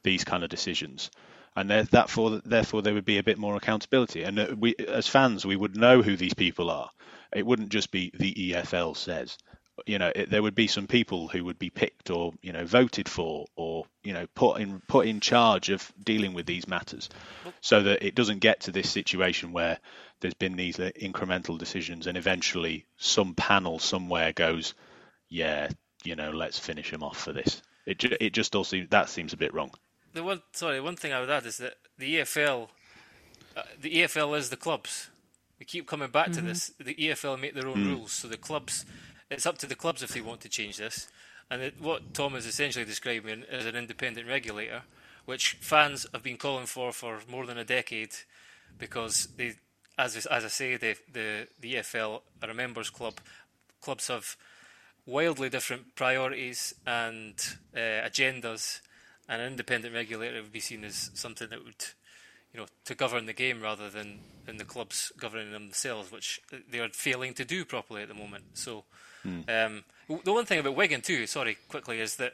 [0.04, 1.10] these kind of decisions
[1.58, 4.22] and therefore therefore there would be a bit more accountability.
[4.22, 6.92] And uh, we, as fans, we would know who these people are.
[7.36, 9.38] It wouldn't just be the EFL says.
[9.86, 12.66] You know, it, there would be some people who would be picked or you know
[12.66, 17.10] voted for or you know put in put in charge of dealing with these matters,
[17.62, 19.78] so that it doesn't get to this situation where
[20.20, 24.74] there's been these uh, incremental decisions and eventually some panel somewhere goes,
[25.30, 25.70] yeah,
[26.04, 27.62] you know, let's finish him off for this.
[27.86, 29.72] It it just all seems that seems a bit wrong
[30.18, 32.68] the one sorry one thing I would add is that the EFL,
[33.56, 35.10] uh, the EFL is the clubs.
[35.60, 36.42] We keep coming back mm-hmm.
[36.42, 36.72] to this.
[36.80, 37.88] The EFL make their own mm.
[37.88, 38.86] rules, so the clubs.
[39.30, 41.08] It's up to the clubs if they want to change this.
[41.50, 44.84] And it, what Tom is essentially describing is an independent regulator,
[45.26, 48.12] which fans have been calling for for more than a decade,
[48.78, 49.56] because they,
[49.98, 53.16] as as I say, the the the EFL are a members club.
[53.82, 54.36] Clubs have
[55.06, 57.34] wildly different priorities and
[57.74, 58.82] uh, agendas
[59.30, 61.86] an independent regulator would be seen as something that would,
[62.54, 66.80] you know, to govern the game rather than, than the clubs governing themselves, which they
[66.80, 68.46] are failing to do properly at the moment.
[68.54, 68.86] So,
[69.28, 69.50] hmm.
[69.50, 69.84] um,
[70.24, 72.34] the one thing about Wigan too, sorry, quickly, is that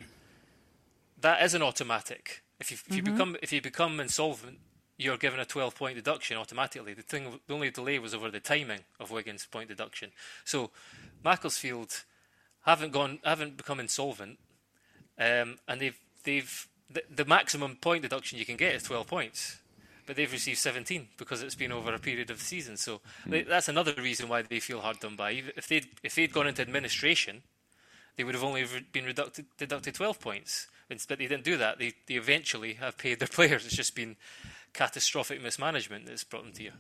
[1.22, 2.44] that is an automatic.
[2.60, 2.96] If you, if mm-hmm.
[2.96, 4.60] you become if you become insolvent,
[4.98, 6.94] you're given a 12 point deduction automatically.
[6.94, 10.12] The thing, the only delay was over the timing of Wigan's point deduction.
[10.46, 10.72] So,
[11.24, 12.04] Macclesfield
[12.66, 14.38] haven't gone, haven't become insolvent,
[15.18, 19.58] um, and they've they've the, the maximum point deduction you can get is 12 points
[20.06, 22.78] but they've received 17 because it's been over a period of the season.
[22.78, 23.32] So mm.
[23.32, 25.32] they, that's another reason why they feel hard done by.
[25.56, 27.44] If they'd if they'd gone into administration,
[28.16, 30.68] they would have only been deducted, deducted 12 points.
[31.08, 31.80] But they didn't do that.
[31.80, 33.66] They they eventually have paid their players.
[33.66, 34.16] It's just been
[34.74, 36.72] catastrophic mismanagement that's brought them to you.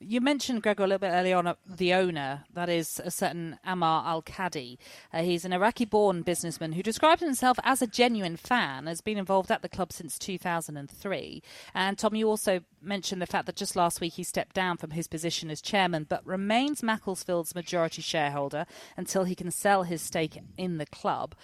[0.00, 3.58] You mentioned, Gregor, a little bit earlier on, uh, the owner, that is a certain
[3.66, 4.78] Ammar Al Kadi.
[5.12, 9.18] Uh, he's an Iraqi born businessman who describes himself as a genuine fan, has been
[9.18, 11.42] involved at the club since 2003.
[11.74, 14.90] And Tom, you also mentioned the fact that just last week he stepped down from
[14.90, 20.38] his position as chairman, but remains Macclesfield's majority shareholder until he can sell his stake
[20.56, 21.34] in the club.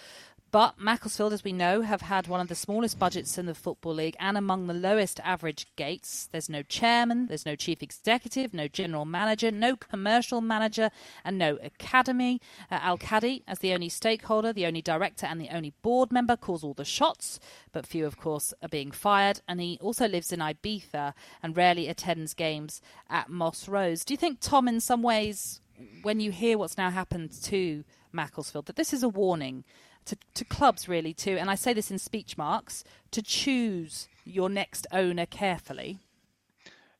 [0.54, 3.94] But Macclesfield, as we know, have had one of the smallest budgets in the Football
[3.94, 6.28] League and among the lowest average gates.
[6.30, 10.90] There's no chairman, there's no chief executive, no general manager, no commercial manager,
[11.24, 12.40] and no academy.
[12.70, 16.36] Uh, Al Kadi, as the only stakeholder, the only director, and the only board member,
[16.36, 17.40] calls all the shots,
[17.72, 19.40] but few, of course, are being fired.
[19.48, 24.04] And he also lives in Ibiza and rarely attends games at Moss Rose.
[24.04, 25.60] Do you think, Tom, in some ways,
[26.02, 29.64] when you hear what's now happened to Macclesfield, that this is a warning?
[30.06, 34.48] To, to clubs really too, and I say this in speech marks, to choose your
[34.48, 35.98] next owner carefully?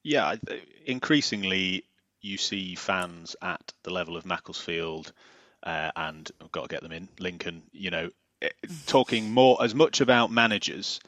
[0.02, 0.36] Yeah,
[0.86, 1.84] increasingly
[2.20, 5.12] you see fans at the level of Macclesfield
[5.64, 7.62] uh, and I've got to get them in Lincoln.
[7.72, 8.10] You know,
[8.42, 8.50] eh,
[8.86, 11.00] talking more as much about managers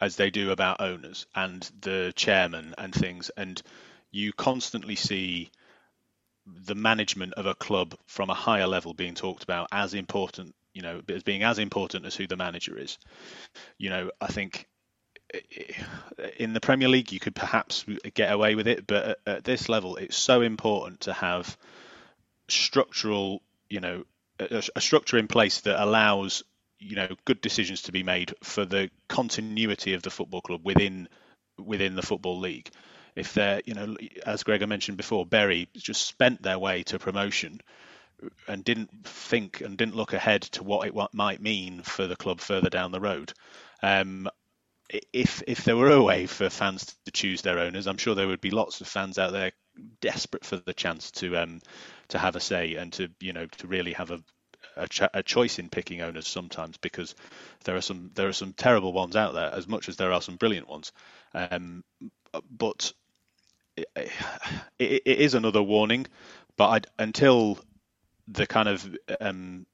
[0.00, 3.62] as they do about owners and the chairman and things, and
[4.10, 5.50] you constantly see
[6.46, 10.82] the management of a club from a higher level being talked about as important you
[10.82, 12.98] know, as being as important as who the manager is.
[13.78, 14.66] You know, I think
[15.34, 15.38] eh,
[16.38, 19.96] in the Premier League you could perhaps get away with it, but at, this level
[19.96, 21.56] it's so important to have
[22.48, 24.04] structural, you know,
[24.38, 26.42] a, structure in place that allows
[26.78, 31.08] you know good decisions to be made for the continuity of the football club within
[31.58, 32.70] within the football league
[33.14, 37.60] if they're you know as gregor mentioned before Bury just spent their way to promotion
[38.48, 42.40] and didn't think and didn't look ahead to what it might mean for the club
[42.40, 43.32] further down the road.
[43.82, 44.28] Um,
[45.12, 48.26] if if there were a way for fans to choose their owners, I'm sure there
[48.26, 49.52] would be lots of fans out there
[50.00, 51.60] desperate for the chance to um,
[52.08, 54.20] to have a say and to you know to really have a
[54.76, 57.14] a, ch- a, choice in picking owners sometimes because
[57.64, 60.22] there are some there are some terrible ones out there as much as there are
[60.22, 60.92] some brilliant ones.
[61.34, 61.84] Um,
[62.50, 62.92] but
[63.76, 63.88] it,
[64.78, 66.06] it, it is another warning.
[66.56, 67.58] But I'd, until
[68.30, 69.66] the kind of um,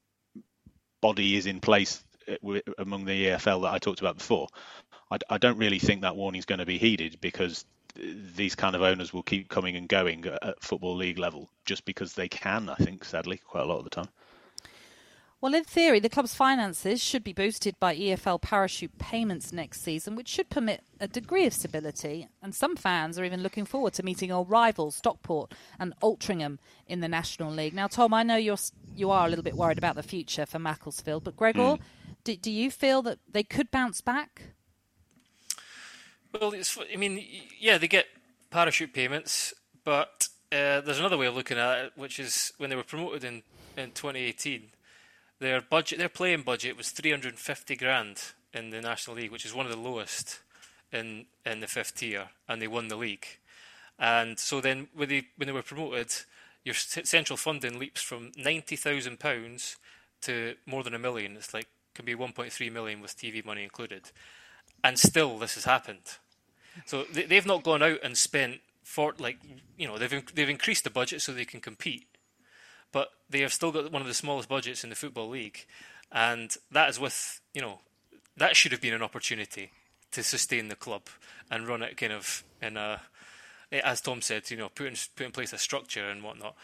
[1.01, 4.47] body is in place uh, among the EFL that I talked about before,
[5.11, 8.75] I, I don't really think that warning is going to be heeded because these kind
[8.75, 12.69] of owners will keep coming and going at football league level just because they can.
[12.69, 14.09] I think, sadly, quite a lot of the time.
[15.39, 20.15] Well, in theory, the club's finances should be boosted by EFL parachute payments next season,
[20.15, 22.27] which should permit a degree of stability.
[22.41, 26.57] And some fans are even looking forward to meeting old rivals Stockport and Altrincham
[26.87, 27.75] in the National League.
[27.75, 28.57] Now, Tom, I know you're
[28.95, 31.79] you are a little bit worried about the future for Macclesfield, but Gregor, mm.
[32.23, 34.41] do, do you feel that they could bounce back?
[36.33, 36.55] Well,
[36.91, 37.23] I mean,
[37.59, 38.07] yeah, they get
[38.49, 42.75] parachute payments, but uh, there's another way of looking at it, which is when they
[42.75, 43.43] were promoted in,
[43.77, 44.71] in 2018
[45.39, 48.21] their budget, their playing budget was 350 grand
[48.53, 50.39] in the National League, which is one of the lowest
[50.91, 53.25] in in the fifth tier, and they won the league.
[53.99, 56.13] And so then, when they when they were promoted,
[56.63, 59.77] your central funding leaps from ninety thousand pounds
[60.21, 61.35] to more than a million.
[61.35, 61.67] It's like
[61.97, 64.11] can be 1.3 million with TV money included,
[64.83, 66.17] and still this has happened.
[66.85, 69.39] So they, they've not gone out and spent for like
[69.77, 72.05] you know they've they've increased the budget so they can compete,
[72.91, 75.65] but they have still got one of the smallest budgets in the football league,
[76.11, 77.79] and that is with you know
[78.35, 79.71] that should have been an opportunity
[80.11, 81.03] to sustain the club
[81.51, 83.01] and run it kind of in a
[83.71, 86.55] as Tom said, you know, put in put in place a structure and whatnot,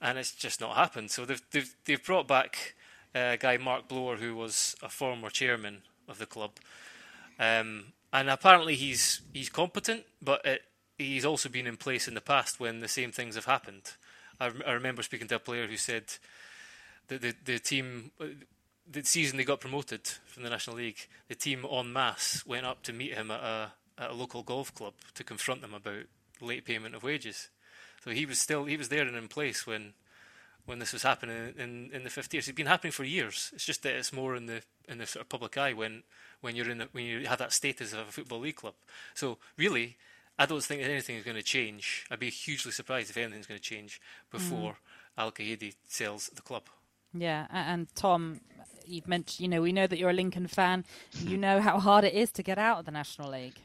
[0.00, 1.10] and it's just not happened.
[1.10, 2.74] So they've they've they've brought back
[3.14, 6.52] a guy Mark Blower who was a former chairman of the club,
[7.38, 10.62] um, and apparently he's he's competent, but it,
[10.98, 13.94] he's also been in place in the past when the same things have happened.
[14.42, 16.04] I, I remember speaking to a player who said
[17.08, 18.12] that the the team
[18.90, 22.82] the season they got promoted from the National League, the team en masse went up
[22.82, 26.04] to meet him at a at a local golf club to confront them about
[26.40, 27.48] late payment of wages.
[28.04, 29.94] So he was still he was there and in place when
[30.64, 32.34] when this was happening in, in the 50s.
[32.34, 33.50] It's been happening for years.
[33.52, 36.02] It's just that it's more in the in the sort of public eye when
[36.40, 38.74] when you're in the, when you have that status of a football league club.
[39.14, 39.96] So really,
[40.38, 42.06] I don't think anything is going to change.
[42.10, 44.76] I'd be hugely surprised if anything's going to change before mm.
[45.18, 46.64] Al Qahidi sells the club.
[47.14, 48.40] Yeah, and Tom,
[48.86, 50.84] you've mentioned, you know, we know that you're a Lincoln fan.
[51.20, 53.56] You know how hard it is to get out of the National League.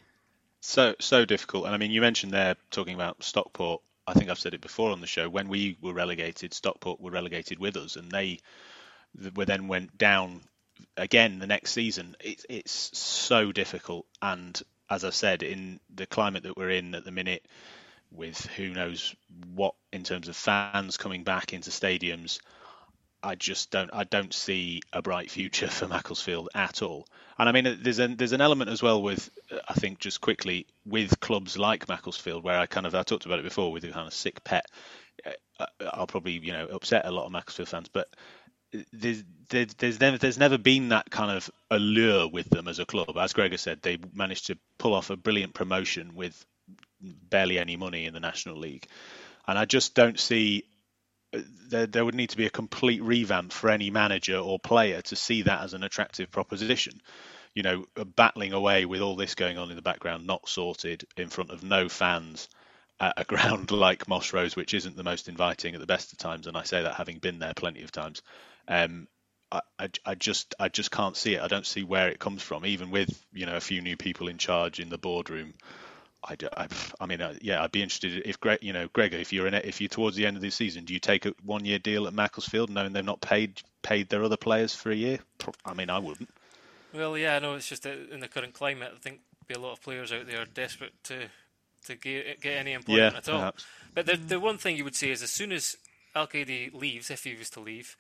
[0.59, 3.81] So so difficult, and I mean, you mentioned there talking about Stockport.
[4.05, 5.29] I think I've said it before on the show.
[5.29, 8.39] When we were relegated, Stockport were relegated with us, and they
[9.35, 10.41] were then went down
[10.97, 12.15] again the next season.
[12.19, 17.05] It, it's so difficult, and as I said, in the climate that we're in at
[17.05, 17.45] the minute,
[18.11, 19.15] with who knows
[19.53, 22.39] what in terms of fans coming back into stadiums,
[23.21, 27.07] I just don't I don't see a bright future for Macclesfield at all.
[27.37, 29.29] And I mean, there's an there's an element as well with
[29.67, 33.39] I think just quickly with clubs like Macclesfield where I kind of I talked about
[33.39, 34.65] it before with a kind of sick pet.
[35.59, 38.07] Uh, I'll probably you know upset a lot of Macclesfield fans, but
[38.91, 43.17] there's, there's never there's never been that kind of allure with them as a club.
[43.17, 46.45] As Gregor said, they managed to pull off a brilliant promotion with
[47.01, 48.87] barely any money in the National League,
[49.47, 50.65] and I just don't see
[51.33, 51.39] uh,
[51.69, 55.15] there, there would need to be a complete revamp for any manager or player to
[55.15, 57.01] see that as an attractive proposition.
[57.53, 61.29] You know, battling away with all this going on in the background, not sorted in
[61.29, 62.49] front of no fans
[62.99, 66.17] at a ground like Moss Rose, which isn't the most inviting at the best of
[66.17, 68.21] times, and I say that having been there plenty of times.
[68.67, 69.07] Um,
[69.51, 71.41] I, I, I, just I just can't see it.
[71.41, 74.27] I don't see where it comes from, even with you know a few new people
[74.27, 75.53] in charge in the boardroom.
[76.23, 76.67] I, I,
[76.99, 79.53] I mean, uh, yeah, I'd be interested if Greg, you know, Gregor, if you're in
[79.53, 82.07] it, if you're towards the end of the season, do you take a one-year deal
[82.07, 85.19] at Macclesfield, knowing they've not paid paid their other players for a year?
[85.63, 86.29] I mean, I wouldn't.
[86.93, 88.91] Well, yeah, I know it's just in the current climate.
[88.93, 91.27] I think be a lot of players out there desperate to
[91.85, 93.39] to get, get any employment yeah, at all.
[93.39, 93.65] Perhaps.
[93.93, 95.77] But the the one thing you would say is, as soon as
[96.15, 97.95] Al Qahidi leaves, if he was to leave,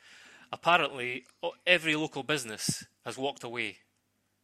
[0.51, 1.25] apparently
[1.65, 3.77] every local business has walked away.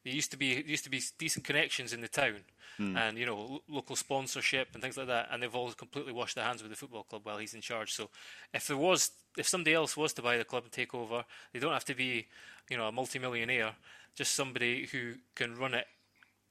[0.03, 2.41] There used to be there used to be decent connections in the town,
[2.79, 2.97] mm.
[2.97, 6.43] and you know local sponsorship and things like that, and they've all completely washed their
[6.43, 7.93] hands with the football club while he's in charge.
[7.93, 8.09] So
[8.53, 11.23] if there was if somebody else was to buy the club and take over,
[11.53, 12.27] they don't have to be
[12.69, 13.75] you know a multimillionaire,
[14.15, 15.87] just somebody who can run it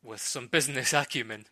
[0.02, 1.44] with some business acumen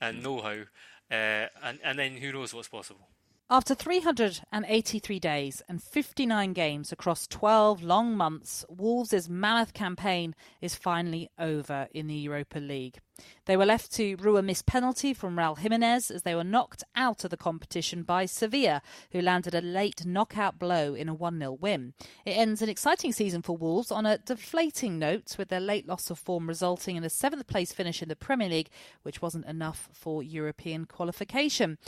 [0.00, 0.22] and hmm.
[0.22, 0.62] know-how,
[1.10, 3.08] uh, and and then who knows what's possible.
[3.50, 11.30] After 383 days and 59 games across 12 long months, Wolves' mammoth campaign is finally
[11.38, 12.98] over in the Europa League.
[13.46, 16.84] They were left to rue a missed penalty from Raul Jimenez as they were knocked
[16.94, 18.82] out of the competition by Sevilla,
[19.12, 21.94] who landed a late knockout blow in a 1 0 win.
[22.26, 26.10] It ends an exciting season for Wolves on a deflating note, with their late loss
[26.10, 28.68] of form resulting in a seventh place finish in the Premier League,
[29.04, 31.78] which wasn't enough for European qualification.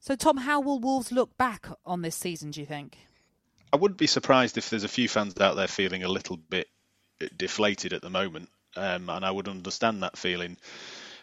[0.00, 2.96] So, Tom, how will Wolves look back on this season, do you think?
[3.72, 6.68] I wouldn't be surprised if there's a few fans out there feeling a little bit
[7.36, 8.48] deflated at the moment.
[8.76, 10.56] Um, and I would understand that feeling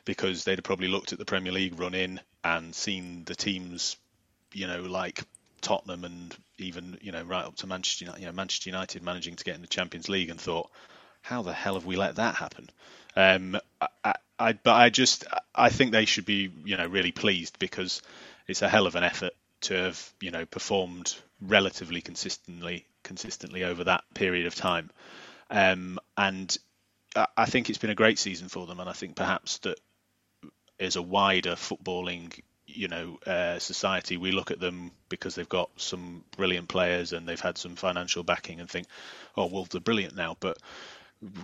[0.04, 3.96] because they'd have probably looked at the Premier League run in and seen the teams,
[4.54, 5.24] you know, like
[5.62, 9.36] Tottenham and even you know right up to Manchester United, you know, Manchester United managing
[9.36, 10.70] to get in the Champions League and thought,
[11.22, 12.70] how the hell have we let that happen?
[13.16, 13.58] Um,
[14.04, 18.02] I, I, but I just I think they should be you know really pleased because
[18.48, 23.84] it's a hell of an effort to have you know performed relatively consistently consistently over
[23.84, 24.90] that period of time,
[25.50, 26.58] um, and
[27.38, 29.80] I think it's been a great season for them, and I think perhaps that
[30.80, 32.38] as a wider footballing
[32.68, 34.18] you know uh, society.
[34.18, 38.24] We look at them because they've got some brilliant players and they've had some financial
[38.24, 38.88] backing and think
[39.38, 40.36] oh Wolves are brilliant now.
[40.40, 40.58] But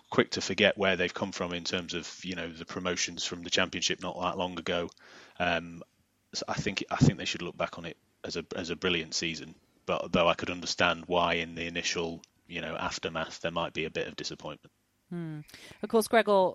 [0.10, 3.44] quick to forget where they've come from in terms of you know the promotions from
[3.44, 4.90] the championship not that long ago.
[5.40, 5.84] Um,
[6.48, 9.14] I think I think they should look back on it as a as a brilliant
[9.14, 9.56] season
[9.86, 13.86] but though I could understand why in the initial you know aftermath there might be
[13.86, 14.72] a bit of disappointment
[15.10, 15.40] hmm.
[15.82, 16.52] of course Gregor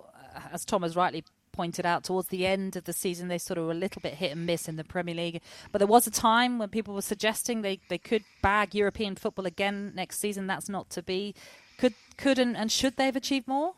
[0.51, 1.23] as Tom has rightly
[1.57, 4.13] pointed out, towards the end of the season, they sort of were a little bit
[4.13, 5.41] hit and miss in the Premier League.
[5.71, 9.47] But there was a time when people were suggesting they, they could bag European football
[9.47, 10.45] again next season.
[10.47, 11.33] That's not to be.
[11.77, 13.73] Could could and, and should they have achieved more?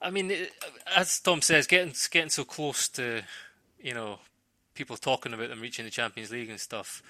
[0.00, 0.32] I mean,
[0.96, 3.22] as Tom says, getting getting so close to,
[3.84, 4.18] you know,
[4.74, 7.02] people talking about them reaching the Champions League and stuff.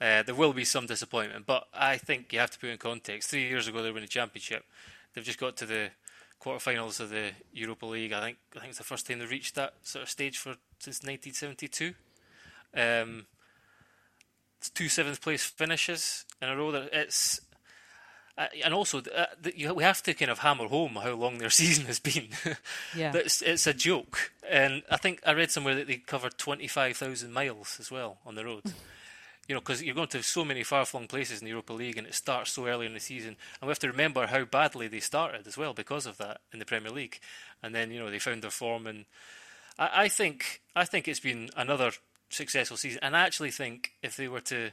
[0.00, 3.30] Uh, there will be some disappointment, but I think you have to put in context.
[3.30, 4.64] Three years ago, they were in the championship.
[5.12, 5.90] They've just got to the
[6.40, 8.12] quarterfinals of the Europa League.
[8.12, 10.54] I think I think it's the first time they've reached that sort of stage for
[10.78, 11.94] since 1972.
[12.76, 13.26] Um,
[14.74, 16.70] two seventh place finishes in a row.
[16.70, 17.40] That it's
[18.38, 21.38] uh, and also uh, the, you, we have to kind of hammer home how long
[21.38, 22.28] their season has been.
[22.96, 26.68] yeah, it's, it's a joke, and I think I read somewhere that they covered twenty
[26.68, 28.62] five thousand miles as well on the road
[29.48, 32.06] you know, because you're going to so many far-flung places in the Europa League, and
[32.06, 33.34] it starts so early in the season.
[33.60, 36.58] And we have to remember how badly they started as well because of that in
[36.58, 37.18] the Premier League.
[37.62, 39.06] And then you know they found their form, and
[39.78, 41.92] I, I think I think it's been another
[42.28, 43.00] successful season.
[43.02, 44.70] And I actually think if they were to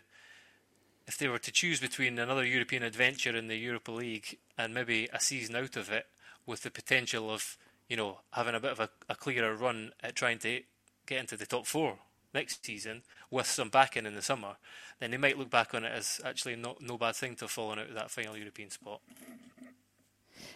[1.08, 5.08] if they were to choose between another European adventure in the Europa League and maybe
[5.14, 6.08] a season out of it,
[6.46, 7.58] with the potential of
[7.90, 10.62] you know having a bit of a, a clearer run at trying to
[11.06, 12.00] get into the top four
[12.34, 13.02] next season
[13.32, 14.58] with some backing in the summer,
[15.00, 17.52] then they might look back on it as actually not no bad thing to have
[17.52, 19.02] fallen out of that final European spot.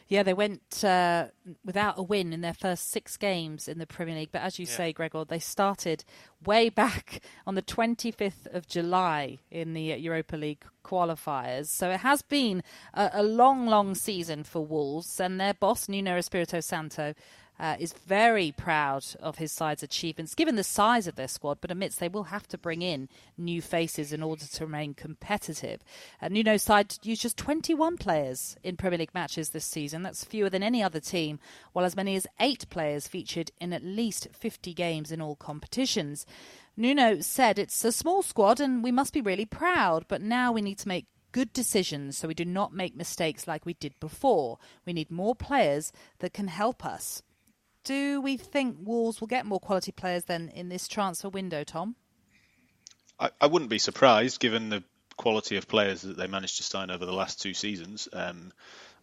[0.07, 1.27] Yeah, they went uh,
[1.63, 4.31] without a win in their first six games in the Premier League.
[4.31, 4.75] But as you yeah.
[4.75, 6.03] say, Gregor, they started
[6.45, 11.67] way back on the 25th of July in the Europa League qualifiers.
[11.67, 12.63] So it has been
[12.93, 15.19] a, a long, long season for Wolves.
[15.19, 17.13] And their boss, Nuno Espirito Santo,
[17.59, 21.71] uh, is very proud of his side's achievements, given the size of their squad, but
[21.71, 25.83] admits they will have to bring in new faces in order to remain competitive.
[26.21, 30.03] Uh, Nuno's side used just 21 players in Premier League matches this season.
[30.03, 31.39] That's fewer than any other team,
[31.73, 36.25] while as many as eight players featured in at least 50 games in all competitions.
[36.77, 40.61] Nuno said it's a small squad and we must be really proud, but now we
[40.61, 44.57] need to make good decisions so we do not make mistakes like we did before.
[44.85, 47.21] We need more players that can help us
[47.89, 51.95] do we think Wolves will get more quality players then in this transfer window, Tom?
[53.19, 54.83] I, I wouldn't be surprised given the
[55.17, 58.07] quality of players that they managed to sign over the last two seasons.
[58.13, 58.53] Um,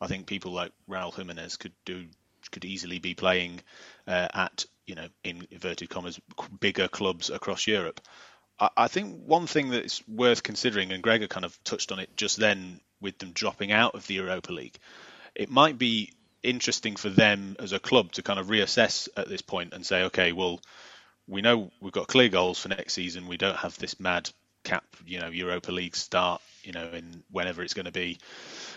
[0.00, 2.04] I think people like Raul Jimenez could do
[2.52, 3.58] could easily be playing
[4.06, 6.20] uh, at you know in inverted commas
[6.60, 8.00] bigger clubs across Europe.
[8.60, 12.16] I, I think one thing that's worth considering, and Gregor kind of touched on it
[12.16, 14.78] just then with them dropping out of the Europa League,
[15.34, 16.12] it might be
[16.42, 20.04] interesting for them as a club to kind of reassess at this point and say,
[20.04, 20.60] okay, well,
[21.26, 23.26] we know we've got clear goals for next season.
[23.26, 24.30] We don't have this mad
[24.64, 28.18] cap, you know, Europa League start, you know, in whenever it's going to be.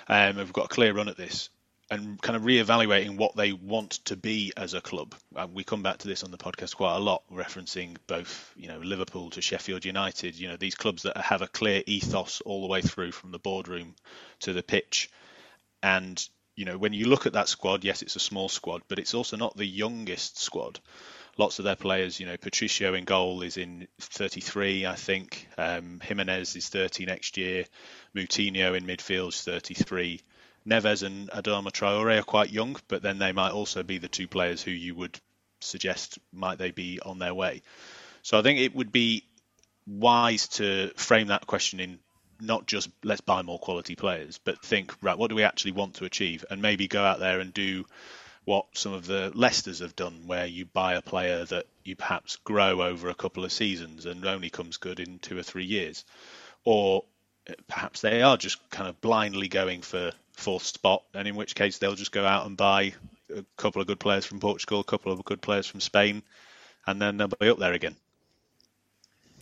[0.07, 1.49] Um, we've got a clear run at this,
[1.91, 5.15] and kind of reevaluating what they want to be as a club.
[5.35, 8.67] Uh, we come back to this on the podcast quite a lot, referencing both, you
[8.67, 10.37] know, Liverpool to Sheffield United.
[10.37, 13.39] You know, these clubs that have a clear ethos all the way through from the
[13.39, 13.95] boardroom
[14.41, 15.09] to the pitch,
[15.81, 16.27] and
[16.59, 19.13] you know, when you look at that squad, yes, it's a small squad, but it's
[19.13, 20.81] also not the youngest squad.
[21.37, 25.47] Lots of their players, you know, Patricio in goal is in 33, I think.
[25.57, 27.63] Um, Jimenez is 30 next year.
[28.13, 30.19] Moutinho in midfield is 33.
[30.67, 34.27] Neves and Adama Traore are quite young, but then they might also be the two
[34.27, 35.17] players who you would
[35.61, 37.61] suggest might they be on their way.
[38.21, 39.23] So I think it would be
[39.87, 41.99] wise to frame that question in
[42.41, 45.95] not just let's buy more quality players, but think right, what do we actually want
[45.95, 47.85] to achieve, and maybe go out there and do
[48.45, 52.37] what some of the Leicesters have done, where you buy a player that you perhaps
[52.37, 56.05] grow over a couple of seasons and only comes good in two or three years,
[56.63, 57.03] or
[57.47, 61.55] eh, perhaps they are just kind of blindly going for fourth spot, and in which
[61.55, 62.93] case they'll just go out and buy
[63.35, 66.23] a couple of good players from Portugal, a couple of good players from Spain,
[66.87, 67.95] and then they'll be up there again.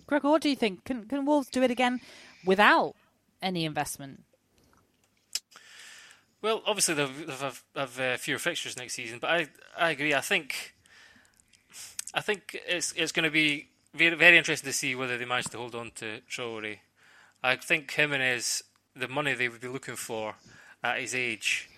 [0.07, 0.85] Gregor, what do you think?
[0.85, 1.99] Can, can Wolves do it again
[2.45, 2.95] without
[3.41, 4.23] any investment?
[6.41, 10.13] Well, obviously they'll have, uh, fewer fixtures next season, but I I agree.
[10.13, 10.75] I think
[12.13, 15.47] I think it's it's going to be very very interesting to see whether they manage
[15.47, 16.77] to hold on to Traore.
[17.43, 18.63] I think Jimenez,
[18.95, 20.35] the money they would be looking for
[20.83, 21.69] at his age,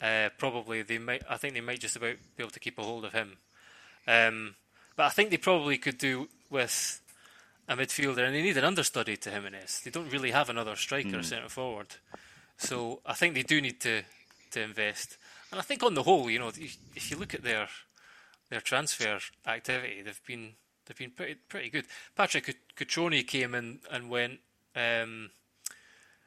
[0.00, 1.22] uh, probably they might.
[1.28, 3.38] I think they might just about be able to keep a hold of him.
[4.06, 4.54] Um,
[4.96, 7.00] but I think they probably could do with
[7.68, 9.80] a midfielder, and they need an understudy to Jimenez.
[9.80, 11.24] They don't really have another striker Mm.
[11.24, 11.96] centre forward,
[12.58, 14.02] so I think they do need to
[14.50, 15.16] to invest.
[15.50, 17.68] And I think on the whole, you know, if you look at their
[18.50, 20.54] their transfer activity, they've been
[20.84, 21.86] they've been pretty pretty good.
[22.14, 24.40] Patrick Cut- Cutrone came in and went.
[24.76, 25.30] Um,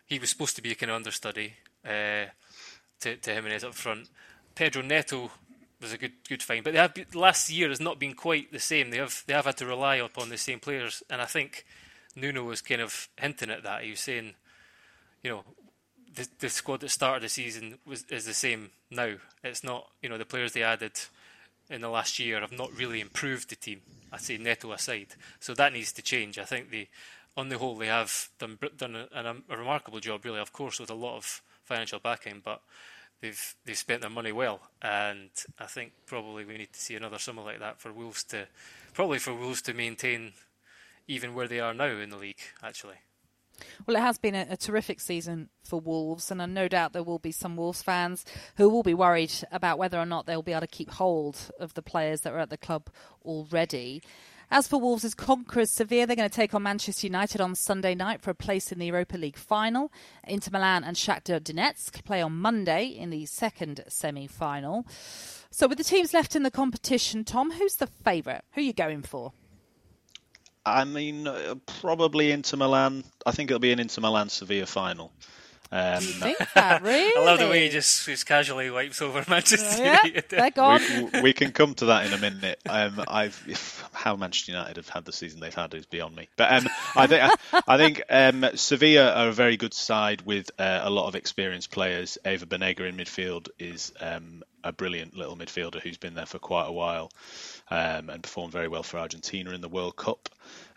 [0.06, 1.54] he was supposed to be a kind of understudy
[1.86, 2.26] uh,
[3.02, 4.10] to to Jimenez up front.
[4.56, 5.32] Pedro Neto
[5.82, 8.60] was a good good find, but they have last year has not been quite the
[8.60, 8.90] same.
[8.90, 11.66] They have they have had to rely upon the same players, and I think
[12.16, 13.84] Nuno was kind of hinting at that.
[13.84, 14.34] He was saying,
[15.24, 15.44] you know,
[16.16, 19.16] the the squad that started the season was is the same now.
[19.44, 21.00] It's not you know the players they added
[21.70, 23.82] in the last year have not really improved the team.
[24.12, 25.08] I say Neto aside,
[25.40, 26.40] so that needs to change.
[26.40, 26.88] I think they,
[27.36, 30.40] on the whole, they have done done a, a remarkable job, really.
[30.40, 32.62] Of course, with a lot of financial backing, but
[33.22, 37.20] they've they've spent their money well, and I think probably we need to see another
[37.20, 38.48] summer like that for Wolves to,
[38.94, 40.34] probably for Wolves to maintain
[41.08, 42.42] even where they are now in the league.
[42.62, 42.96] Actually,
[43.86, 47.20] Well, it has been a, a terrific season for Wolves, and no doubt there will
[47.20, 48.26] be some Wolves fans
[48.58, 51.74] who will be worried about whether or not they'll be able to keep hold of
[51.74, 52.90] the players that are at the club
[53.24, 54.02] already.
[54.50, 58.22] As for Wolves' conquerors, Sevilla, they're going to take on Manchester United on Sunday night
[58.22, 59.92] for a place in the Europa League final.
[60.26, 64.86] Inter Milan and Shakhtar Donetsk play on Monday in the second semi-final.
[65.52, 68.44] So, with the teams left in the competition, Tom, who's the favourite?
[68.54, 69.34] Who are you going for?
[70.66, 73.04] I mean, uh, probably Inter Milan.
[73.26, 75.12] I think it'll be an Inter Milan Sevilla final.
[75.72, 77.14] Um, Think that really?
[77.18, 80.30] I love the way he just, just casually wipes over Manchester Yeah, United.
[80.30, 80.82] they're gone.
[81.14, 82.60] we, we can come to that in a minute.
[82.70, 86.30] Um, I've how Manchester United have had the season they've had is beyond me.
[86.38, 87.34] But um, I think
[87.68, 91.72] I think um, Sevilla are a very good side with uh, a lot of experienced
[91.72, 92.18] players.
[92.24, 96.68] Ever Banega in midfield is um, a brilliant little midfielder who's been there for quite
[96.68, 97.12] a while
[97.70, 100.30] um, and performed very well for Argentina in the World Cup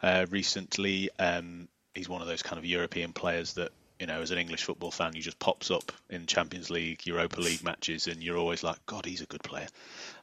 [0.03, 1.11] uh, recently.
[1.18, 3.70] Um, he's one of those kind of European players that
[4.01, 7.38] you know, as an English football fan, you just pops up in Champions League, Europa
[7.38, 9.68] League matches, and you're always like, God, he's a good player.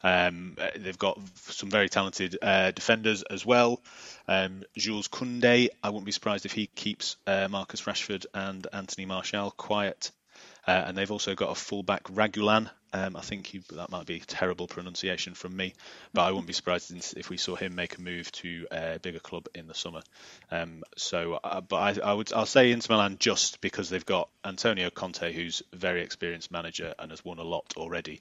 [0.04, 3.80] Um, uh, they've got some very talented uh, defenders as well.
[4.28, 9.06] Um, Jules Koundé, I wouldn't be surprised if he keeps uh, Marcus Rashford and Anthony
[9.06, 10.12] Martial quiet.
[10.68, 12.70] Uh, and they've also got a fullback, Ragulan.
[12.92, 15.74] Um, I think he, that might be terrible pronunciation from me,
[16.14, 19.20] but I wouldn't be surprised if we saw him make a move to a bigger
[19.20, 20.02] club in the summer.
[20.52, 24.30] Um, so, uh, but I, I would I'll say Inter Milan just because they've got
[24.44, 28.20] Antonio Conte, who's a very experienced manager and has won a lot already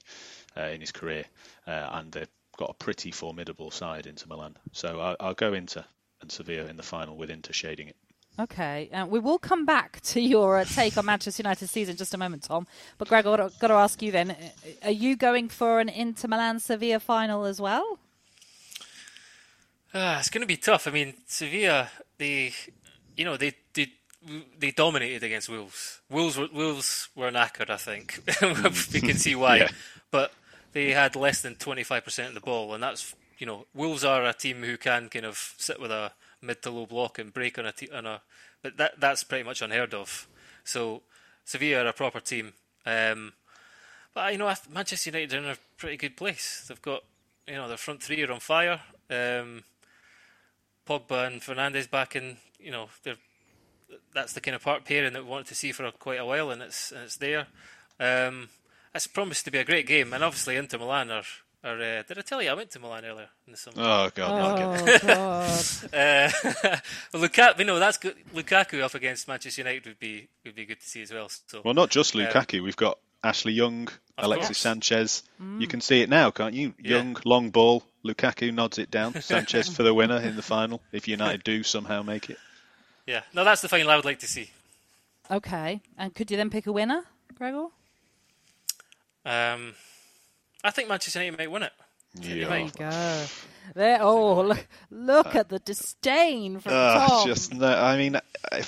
[0.55, 1.25] uh, in his career,
[1.65, 4.55] uh, and they've got a pretty formidable side, Inter Milan.
[4.71, 5.83] So I, I'll go Inter
[6.21, 7.95] and Sevilla in the final with Inter shading it.
[8.39, 11.97] Okay, uh, we will come back to your uh, take on Manchester United season in
[11.97, 12.67] just a moment, Tom.
[12.97, 14.35] But Greg, I've got to ask you then: uh,
[14.83, 17.99] Are you going for an Inter Milan Sevilla final as well?
[19.93, 20.87] Ah, it's going to be tough.
[20.87, 22.53] I mean, Sevilla, they,
[23.15, 23.87] you know, they they
[24.59, 26.01] they dominated against Wolves.
[26.09, 28.21] Wolves were, Wolves were knackered, I think.
[28.93, 29.57] we can see why.
[29.57, 29.69] Yeah.
[30.09, 30.31] But
[30.71, 34.33] they had less than 25% of the ball, and that's, you know, Wolves are a
[34.33, 36.11] team who can kind of sit with a
[36.41, 38.21] mid to low block and break on a, on a
[38.61, 40.27] but that that's pretty much unheard of.
[40.63, 41.03] So
[41.45, 42.53] Sevilla are a proper team.
[42.85, 43.33] Um,
[44.13, 46.65] but you know, Manchester United are in a pretty good place.
[46.67, 47.03] They've got,
[47.47, 48.81] you know, their front three are on fire.
[49.09, 49.63] Um,
[50.87, 53.17] Pogba and Fernandes back in, you know, they're
[54.13, 56.51] that's the kind of part pairing that we wanted to see for quite a while,
[56.51, 57.47] and it's and it's there.
[57.99, 58.49] Um,
[58.93, 61.23] it's promised to be a great game, and obviously Inter Milan are.
[61.67, 63.75] Are uh, did I tell you I went to Milan earlier in the summer?
[63.77, 65.01] Oh God, not again.
[65.03, 65.47] Oh God!
[65.93, 66.31] Uh,
[67.13, 68.15] well, Lukaku, know that's good.
[68.33, 71.29] Lukaku up against Manchester United would be would be good to see as well.
[71.47, 72.63] So, Well, not just Um, Lukaku.
[72.63, 73.87] We've got Ashley Young,
[74.17, 74.57] Alexis course.
[74.59, 75.23] Sanchez.
[75.59, 76.73] You can see it now, can't you?
[76.79, 76.97] Yeah.
[76.97, 77.83] Young, long ball.
[78.05, 79.13] Lukaku nods it down.
[79.21, 80.81] Sanchez for the winner in the final.
[80.91, 82.37] If United do somehow make it.
[83.05, 84.49] yeah, no, that's the final I would like to see.
[85.29, 87.03] Okay, and could you then pick a winner,
[87.35, 87.67] Gregor?
[89.25, 89.73] Um,
[90.63, 91.71] I think Manchester United might win it.
[92.19, 92.47] Yeah.
[92.47, 93.25] There you go.
[93.75, 93.97] There.
[94.01, 97.27] Oh, look, look at the disdain from Uh, Tom.
[97.27, 97.67] just no.
[97.67, 98.15] I mean,
[98.51, 98.63] I,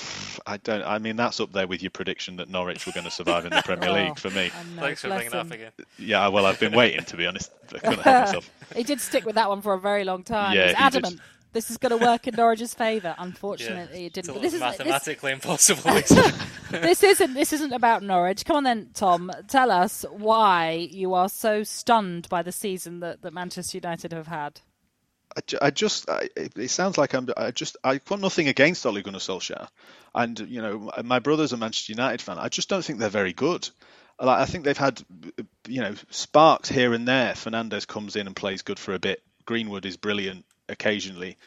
[0.45, 0.83] I don't.
[0.83, 3.51] I mean, that's up there with your prediction that Norwich were going to survive in
[3.51, 4.51] the Premier Oh, League for me.
[4.75, 5.71] Know, Thanks for bringing it up again.
[5.97, 6.27] Yeah.
[6.27, 7.49] Well, I've been waiting to be honest.
[7.73, 8.49] I couldn't help myself.
[8.75, 10.55] He did stick with that one for a very long time.
[10.55, 11.19] Yeah, He's he did.
[11.49, 11.53] Adamant.
[11.53, 13.15] this is going to work in Norwich's favour.
[13.17, 14.33] Unfortunately, yeah, it didn't.
[14.33, 15.91] But this is mathematically this, impossible.
[16.71, 17.33] this isn't.
[17.33, 18.45] This isn't about Norwich.
[18.45, 19.31] Come on, then, Tom.
[19.47, 24.27] Tell us why you are so stunned by the season that, that Manchester United have
[24.27, 24.61] had.
[25.61, 29.19] I, just, I, it sounds like I'm, I just, I've got nothing against Ole Gunnar
[29.19, 29.67] Solskjaer.
[30.13, 32.39] And, you know, my brother's a Manchester United fan.
[32.39, 33.69] I just don't think they're very good.
[34.19, 35.01] Like, I think they've had,
[35.67, 37.33] you know, sparks here and there.
[37.33, 39.21] Fernandes comes in and plays good for a bit.
[39.45, 41.37] Greenwood is brilliant occasionally.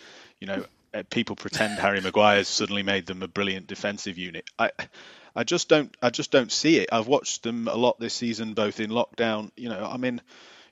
[0.41, 0.65] You know,
[0.95, 4.45] uh, people pretend Harry Maguire's suddenly made them a brilliant defensive unit.
[4.59, 4.71] I,
[5.35, 6.89] I just don't, I just don't see it.
[6.93, 9.51] I've watched them a lot this season, both in lockdown.
[9.57, 10.21] You know, I mean,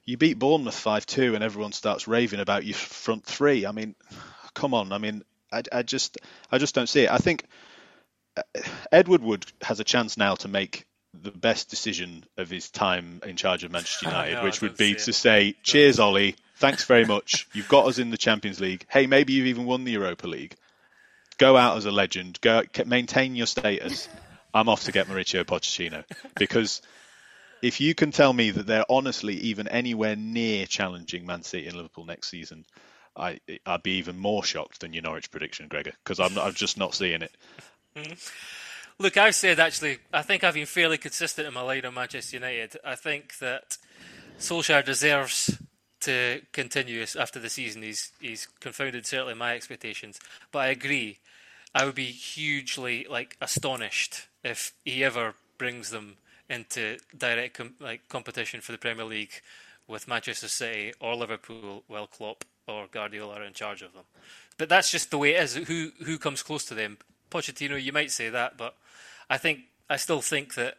[0.04, 3.66] you beat Bournemouth five two, and everyone starts raving about your front three.
[3.66, 3.94] I mean,
[4.54, 4.92] come on.
[4.92, 5.22] I mean,
[5.52, 6.18] I, I just,
[6.50, 7.10] I just don't see it.
[7.10, 7.44] I think
[8.92, 13.36] Ed Woodward has a chance now to make the best decision of his time in
[13.36, 16.36] charge of Manchester United, no, which would be to say, "Cheers, Ollie.
[16.60, 17.48] Thanks very much.
[17.52, 18.86] You've got us in the Champions League.
[18.88, 20.54] Hey, maybe you've even won the Europa League.
[21.38, 22.40] Go out as a legend.
[22.40, 24.08] Go maintain your status.
[24.54, 26.04] I'm off to get Mauricio Pochettino
[26.36, 26.82] because."
[27.62, 31.76] If you can tell me that they're honestly even anywhere near challenging Man City and
[31.76, 32.64] Liverpool next season,
[33.14, 36.78] I, I'd be even more shocked than your Norwich prediction, Gregor, because I'm, I'm just
[36.78, 37.36] not seeing it.
[37.94, 38.14] Mm-hmm.
[38.98, 42.36] Look, I've said actually, I think I've been fairly consistent in my line on Manchester
[42.36, 42.78] United.
[42.82, 43.76] I think that
[44.38, 45.58] Solskjaer deserves
[46.00, 47.82] to continue after the season.
[47.82, 50.18] He's he's confounded certainly my expectations,
[50.52, 51.18] but I agree.
[51.74, 56.16] I would be hugely like astonished if he ever brings them
[56.48, 59.40] into direct com- like competition for the Premier League
[59.86, 64.04] with Manchester City or Liverpool while Klopp or Guardiola are in charge of them.
[64.58, 65.54] But that's just the way it is.
[65.54, 66.98] Who who comes close to them?
[67.30, 68.74] Pochettino, you might say that, but
[69.28, 70.78] I think I still think that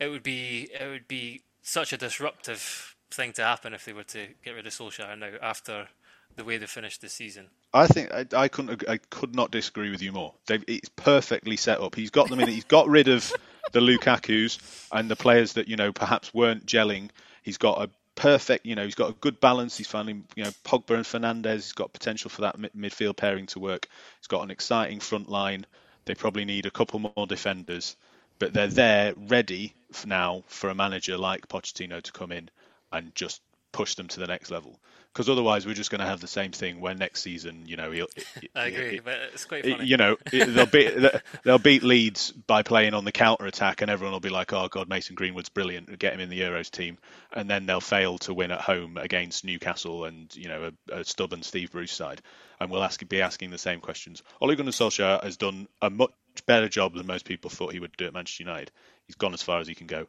[0.00, 4.04] it would be it would be such a disruptive thing to happen if they were
[4.04, 5.88] to get rid of Solskjaer now after
[6.36, 7.48] the way they finished the season.
[7.72, 10.34] I think I, I couldn't I could not disagree with you more.
[10.46, 11.94] They've, it's perfectly set up.
[11.94, 12.48] He's got them in.
[12.48, 13.32] He's got rid of
[13.72, 14.58] the Lukaku's
[14.92, 17.10] and the players that you know perhaps weren't gelling.
[17.42, 19.78] He's got a perfect, you know, he's got a good balance.
[19.78, 21.54] He's finally, you know, Pogba and Fernandes.
[21.54, 23.88] He's got potential for that midfield pairing to work.
[24.20, 25.64] He's got an exciting front line.
[26.04, 27.96] They probably need a couple more defenders,
[28.38, 32.50] but they're there ready now for a manager like Pochettino to come in
[32.92, 33.40] and just
[33.72, 34.78] push them to the next level.
[35.12, 37.90] Because otherwise, we're just going to have the same thing where next season, you know,
[37.90, 38.06] he'll,
[38.54, 39.84] I agree, it, but it's quite funny.
[39.84, 40.94] You know, they'll beat
[41.44, 44.68] they'll beat Leeds by playing on the counter attack, and everyone will be like, "Oh
[44.68, 45.98] God, Mason Greenwood's brilliant.
[45.98, 46.98] Get him in the Euros team."
[47.32, 51.04] And then they'll fail to win at home against Newcastle and you know a, a
[51.04, 52.22] stubborn Steve Bruce side,
[52.60, 54.22] and we'll ask be asking the same questions.
[54.40, 56.12] Ole Gunnar Solskjaer has done a much
[56.46, 58.70] better job than most people thought he would do at Manchester United.
[59.08, 60.06] He's gone as far as he can go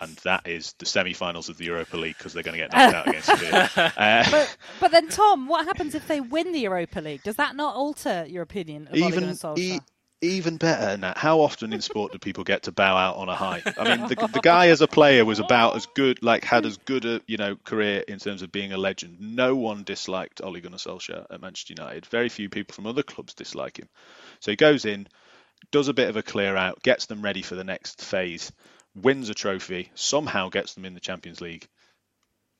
[0.00, 2.94] and that is the semi-finals of the Europa League because they're going to get knocked
[2.94, 3.70] out against Sevilla.
[3.96, 7.22] Uh, but, but, then, Tom, what happens if they win the Europa League?
[7.22, 9.80] Does that not alter your opinion of even, e-
[10.20, 11.18] even better than that.
[11.18, 13.62] How often in sport do people get to bow out on a high?
[13.78, 16.76] I mean, the, the guy as a player was about as good, like had as
[16.78, 19.18] good a you know career in terms of being a legend.
[19.20, 22.06] No one disliked Ole Gunnar Solskjaer at Manchester United.
[22.06, 23.88] Very few people from other clubs dislike him.
[24.40, 25.06] So he goes in,
[25.70, 28.52] does a bit of a clear out, gets them ready for the next phase
[28.96, 31.68] wins a trophy, somehow gets them in the Champions League,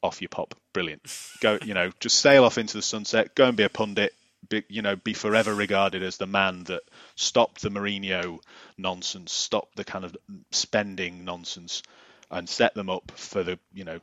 [0.03, 0.55] off you pop.
[0.73, 1.03] Brilliant.
[1.41, 4.15] Go, you know, just sail off into the sunset, go and be a pundit,
[4.49, 6.83] be, you know, be forever regarded as the man that
[7.17, 8.39] stopped the Mourinho
[8.77, 10.17] nonsense, stopped the kind of
[10.53, 11.83] spending nonsense,
[12.31, 14.01] and set them up for the, you know,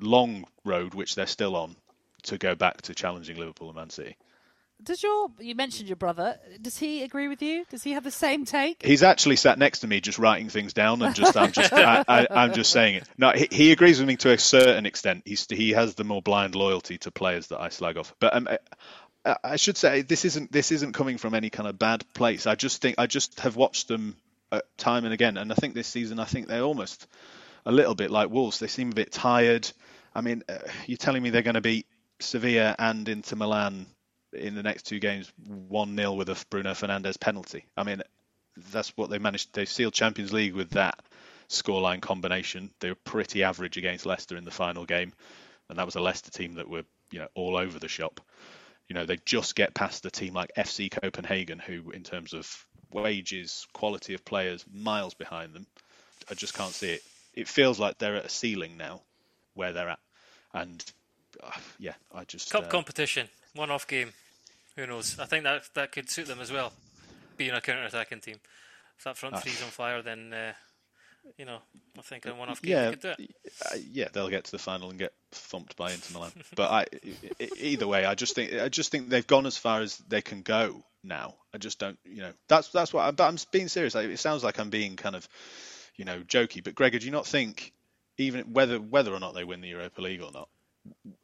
[0.00, 1.76] long road which they're still on
[2.22, 4.16] to go back to challenging Liverpool and Man City.
[4.82, 6.38] Does your you mentioned your brother?
[6.60, 7.64] Does he agree with you?
[7.70, 8.82] Does he have the same take?
[8.82, 12.26] He's actually sat next to me, just writing things down, and just I'm just I,
[12.30, 13.08] am just saying it.
[13.18, 15.22] No, he, he, agrees with me to a certain extent.
[15.26, 18.14] He's he has the more blind loyalty to players that I slag off.
[18.20, 18.48] But um,
[19.24, 22.46] I, I should say this isn't this isn't coming from any kind of bad place.
[22.46, 24.16] I just think I just have watched them
[24.52, 27.06] uh, time and again, and I think this season I think they're almost
[27.66, 28.58] a little bit like Wolves.
[28.58, 29.70] They seem a bit tired.
[30.14, 31.86] I mean, uh, you're telling me they're going to beat
[32.18, 33.86] Sevilla and Inter Milan
[34.32, 37.64] in the next two games 1 0 with a Bruno Fernandes penalty.
[37.76, 38.02] I mean,
[38.72, 39.52] that's what they managed.
[39.52, 40.98] They sealed Champions League with that
[41.48, 42.70] scoreline combination.
[42.80, 45.12] They were pretty average against Leicester in the final game,
[45.68, 48.20] and that was a Leicester team that were you know all over the shop.
[48.88, 52.66] You know, they just get past a team like FC Copenhagen, who, in terms of
[52.92, 55.66] wages, quality of players, miles behind them.
[56.28, 57.02] I just can't see it.
[57.34, 59.02] It feels like they're at a ceiling now,
[59.54, 60.00] where they're at,
[60.52, 60.84] and
[61.42, 64.12] uh, yeah, I just cup uh, competition one off game.
[64.76, 65.18] Who knows?
[65.18, 66.72] I think that that could suit them as well,
[67.36, 68.36] being a counter attacking team.
[68.98, 70.52] If that front three's on fire, then uh,
[71.36, 71.58] you know,
[71.98, 73.34] I think in one-off game yeah, could do it.
[73.64, 76.32] Uh, yeah, they'll get to the final and get thumped by Inter Milan.
[76.54, 76.86] but I,
[77.58, 80.42] either way, I just think I just think they've gone as far as they can
[80.42, 81.34] go now.
[81.54, 83.02] I just don't, you know, that's that's what.
[83.02, 83.94] I, but I'm being serious.
[83.94, 85.28] It sounds like I'm being kind of,
[85.96, 86.62] you know, jokey.
[86.62, 87.72] But Gregor, do you not think
[88.18, 90.48] even whether whether or not they win the Europa League or not,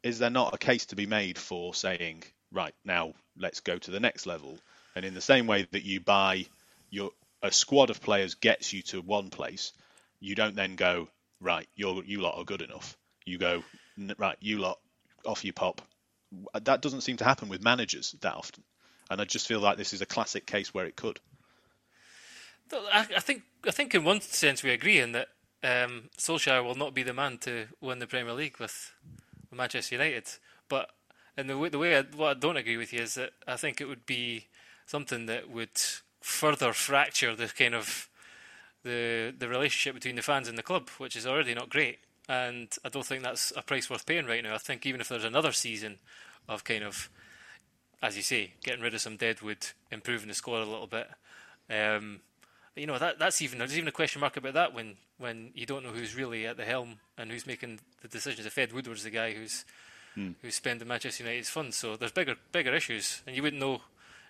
[0.03, 3.91] is there not a case to be made for saying, right now, let's go to
[3.91, 4.57] the next level?
[4.95, 6.45] And in the same way that you buy
[6.89, 7.11] your
[7.43, 9.73] a squad of players gets you to one place,
[10.19, 11.07] you don't then go
[11.39, 11.67] right.
[11.75, 12.97] You you lot are good enough.
[13.25, 13.63] You go
[14.17, 14.37] right.
[14.39, 14.79] You lot
[15.25, 15.81] off you pop.
[16.53, 18.63] That doesn't seem to happen with managers that often,
[19.09, 21.19] and I just feel like this is a classic case where it could.
[22.91, 25.29] I, think I think in one sense we agree in that
[25.63, 28.91] um, Solskjaer will not be the man to win the Premier League with
[29.57, 30.29] Manchester United.
[30.69, 30.89] But
[31.37, 33.55] in the way, the way I, what I don't agree with you is that I
[33.57, 34.47] think it would be
[34.85, 35.79] something that would
[36.21, 38.09] further fracture the kind of
[38.83, 41.99] the the relationship between the fans and the club, which is already not great.
[42.29, 44.55] And I don't think that's a price worth paying right now.
[44.55, 45.99] I think even if there's another season
[46.49, 47.09] of kind of,
[48.01, 51.07] as you say, getting rid of some deadwood, improving the score a little bit,
[51.69, 52.19] um,
[52.75, 55.65] you know that that's even there's even a question mark about that when when you
[55.65, 58.45] don't know who's really at the helm and who's making the decisions.
[58.45, 59.65] If Ed Woodward's the guy who's
[60.15, 60.31] hmm.
[60.41, 63.81] who's spending Manchester United's funds, so there's bigger bigger issues, and you wouldn't know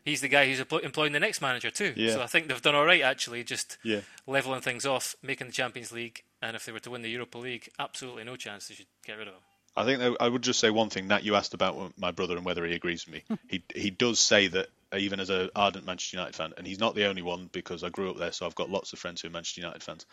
[0.06, 1.94] he's the guy who's employing the next manager too.
[1.96, 2.14] Yeah.
[2.14, 4.02] So I think they've done all right actually, just yeah.
[4.26, 7.38] leveling things off, making the Champions League, and if they were to win the Europa
[7.38, 9.42] League, absolutely no chance they should get rid of him.
[9.76, 11.08] I think I would just say one thing.
[11.08, 13.38] Nat, you asked about my brother and whether he agrees with me.
[13.48, 16.96] he he does say that even as an ardent Manchester United fan, and he's not
[16.96, 19.28] the only one because I grew up there, so I've got lots of friends who
[19.28, 20.06] are Manchester United fans,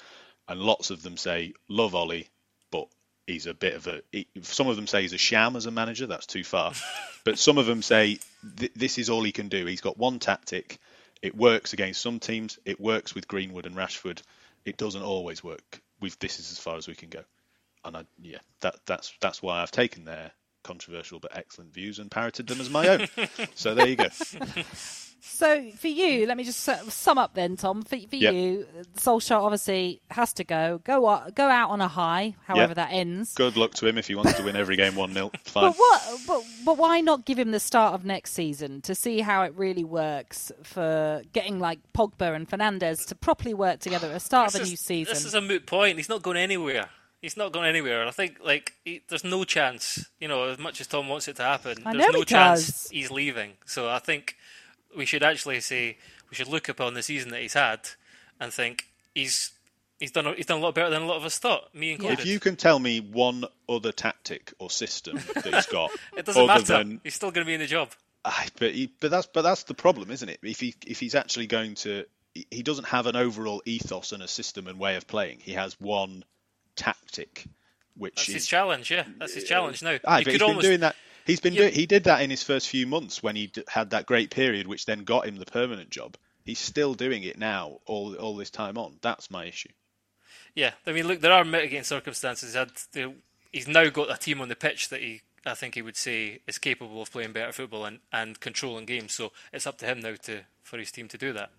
[0.48, 2.28] and lots of them say love Ollie,
[2.70, 2.88] but
[3.26, 4.02] he's a bit of a.
[4.12, 6.06] He, some of them say he's a sham as a manager.
[6.06, 6.72] That's too far.
[7.24, 8.18] but some of them say
[8.56, 9.64] th- this is all he can do.
[9.66, 10.78] He's got one tactic.
[11.22, 12.58] It works against some teams.
[12.64, 14.20] It works with Greenwood and Rashford.
[14.64, 15.80] It doesn't always work.
[16.00, 17.24] We've, this is as far as we can go.
[17.84, 20.32] And I, yeah, that, that's that's why I've taken their
[20.62, 23.06] controversial but excellent views and parroted them as my own.
[23.54, 24.08] so there you go.
[25.26, 27.82] So for you, let me just sum up then, Tom.
[27.82, 28.34] For, for yep.
[28.34, 28.66] you,
[28.96, 30.80] Solskjaer obviously has to go.
[30.84, 32.76] Go go out on a high, however yep.
[32.76, 33.34] that ends.
[33.34, 35.64] Good luck to him if he wants to win every game one 0 Fine.
[35.70, 36.02] But what?
[36.26, 39.54] But, but why not give him the start of next season to see how it
[39.56, 44.52] really works for getting like Pogba and Fernandes to properly work together at the start
[44.52, 45.14] this of a is, new season?
[45.14, 45.96] This is a moot point.
[45.96, 46.90] He's not going anywhere.
[47.22, 48.06] He's not going anywhere.
[48.06, 50.06] I think like he, there's no chance.
[50.20, 52.90] You know, as much as Tom wants it to happen, I there's no chance does.
[52.90, 53.52] he's leaving.
[53.64, 54.36] So I think
[54.96, 55.98] we should actually say
[56.30, 57.80] we should look upon the season that he's had
[58.40, 59.52] and think he's
[60.00, 62.20] he's done he's done a lot better than a lot of us thought, me included.
[62.20, 66.46] If you can tell me one other tactic or system that he's got, it doesn't
[66.46, 66.64] matter.
[66.64, 67.90] Than, he's still going to be in the job.
[68.24, 70.40] I, but he, but that's but that's the problem, isn't it?
[70.42, 74.28] If he if he's actually going to, he doesn't have an overall ethos and a
[74.28, 75.40] system and way of playing.
[75.40, 76.24] He has one
[76.74, 77.44] tactic,
[77.96, 78.90] which that's is his challenge.
[78.90, 79.82] Yeah, that's his challenge.
[79.82, 80.96] Now, aye, you could almost, doing that.
[81.24, 81.68] He's been yeah.
[81.68, 84.86] he did that in his first few months when he had that great period, which
[84.86, 86.16] then got him the permanent job.
[86.44, 88.98] He's still doing it now, all all this time on.
[89.00, 89.70] That's my issue.
[90.54, 92.56] Yeah, I mean, look, there are mitigating circumstances.
[93.52, 96.40] He's now got a team on the pitch that he, I think, he would say
[96.46, 99.14] is capable of playing better football and, and controlling games.
[99.14, 101.50] So it's up to him now to for his team to do that.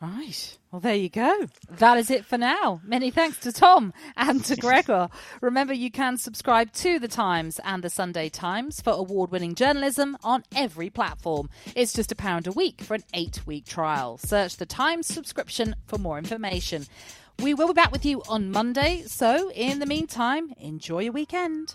[0.00, 0.58] Right.
[0.70, 1.46] Well, there you go.
[1.70, 2.82] That is it for now.
[2.84, 5.08] Many thanks to Tom and to Gregor.
[5.40, 10.18] Remember, you can subscribe to The Times and The Sunday Times for award winning journalism
[10.22, 11.48] on every platform.
[11.74, 14.18] It's just a pound a week for an eight week trial.
[14.18, 16.86] Search The Times subscription for more information.
[17.42, 19.02] We will be back with you on Monday.
[19.06, 21.74] So, in the meantime, enjoy your weekend.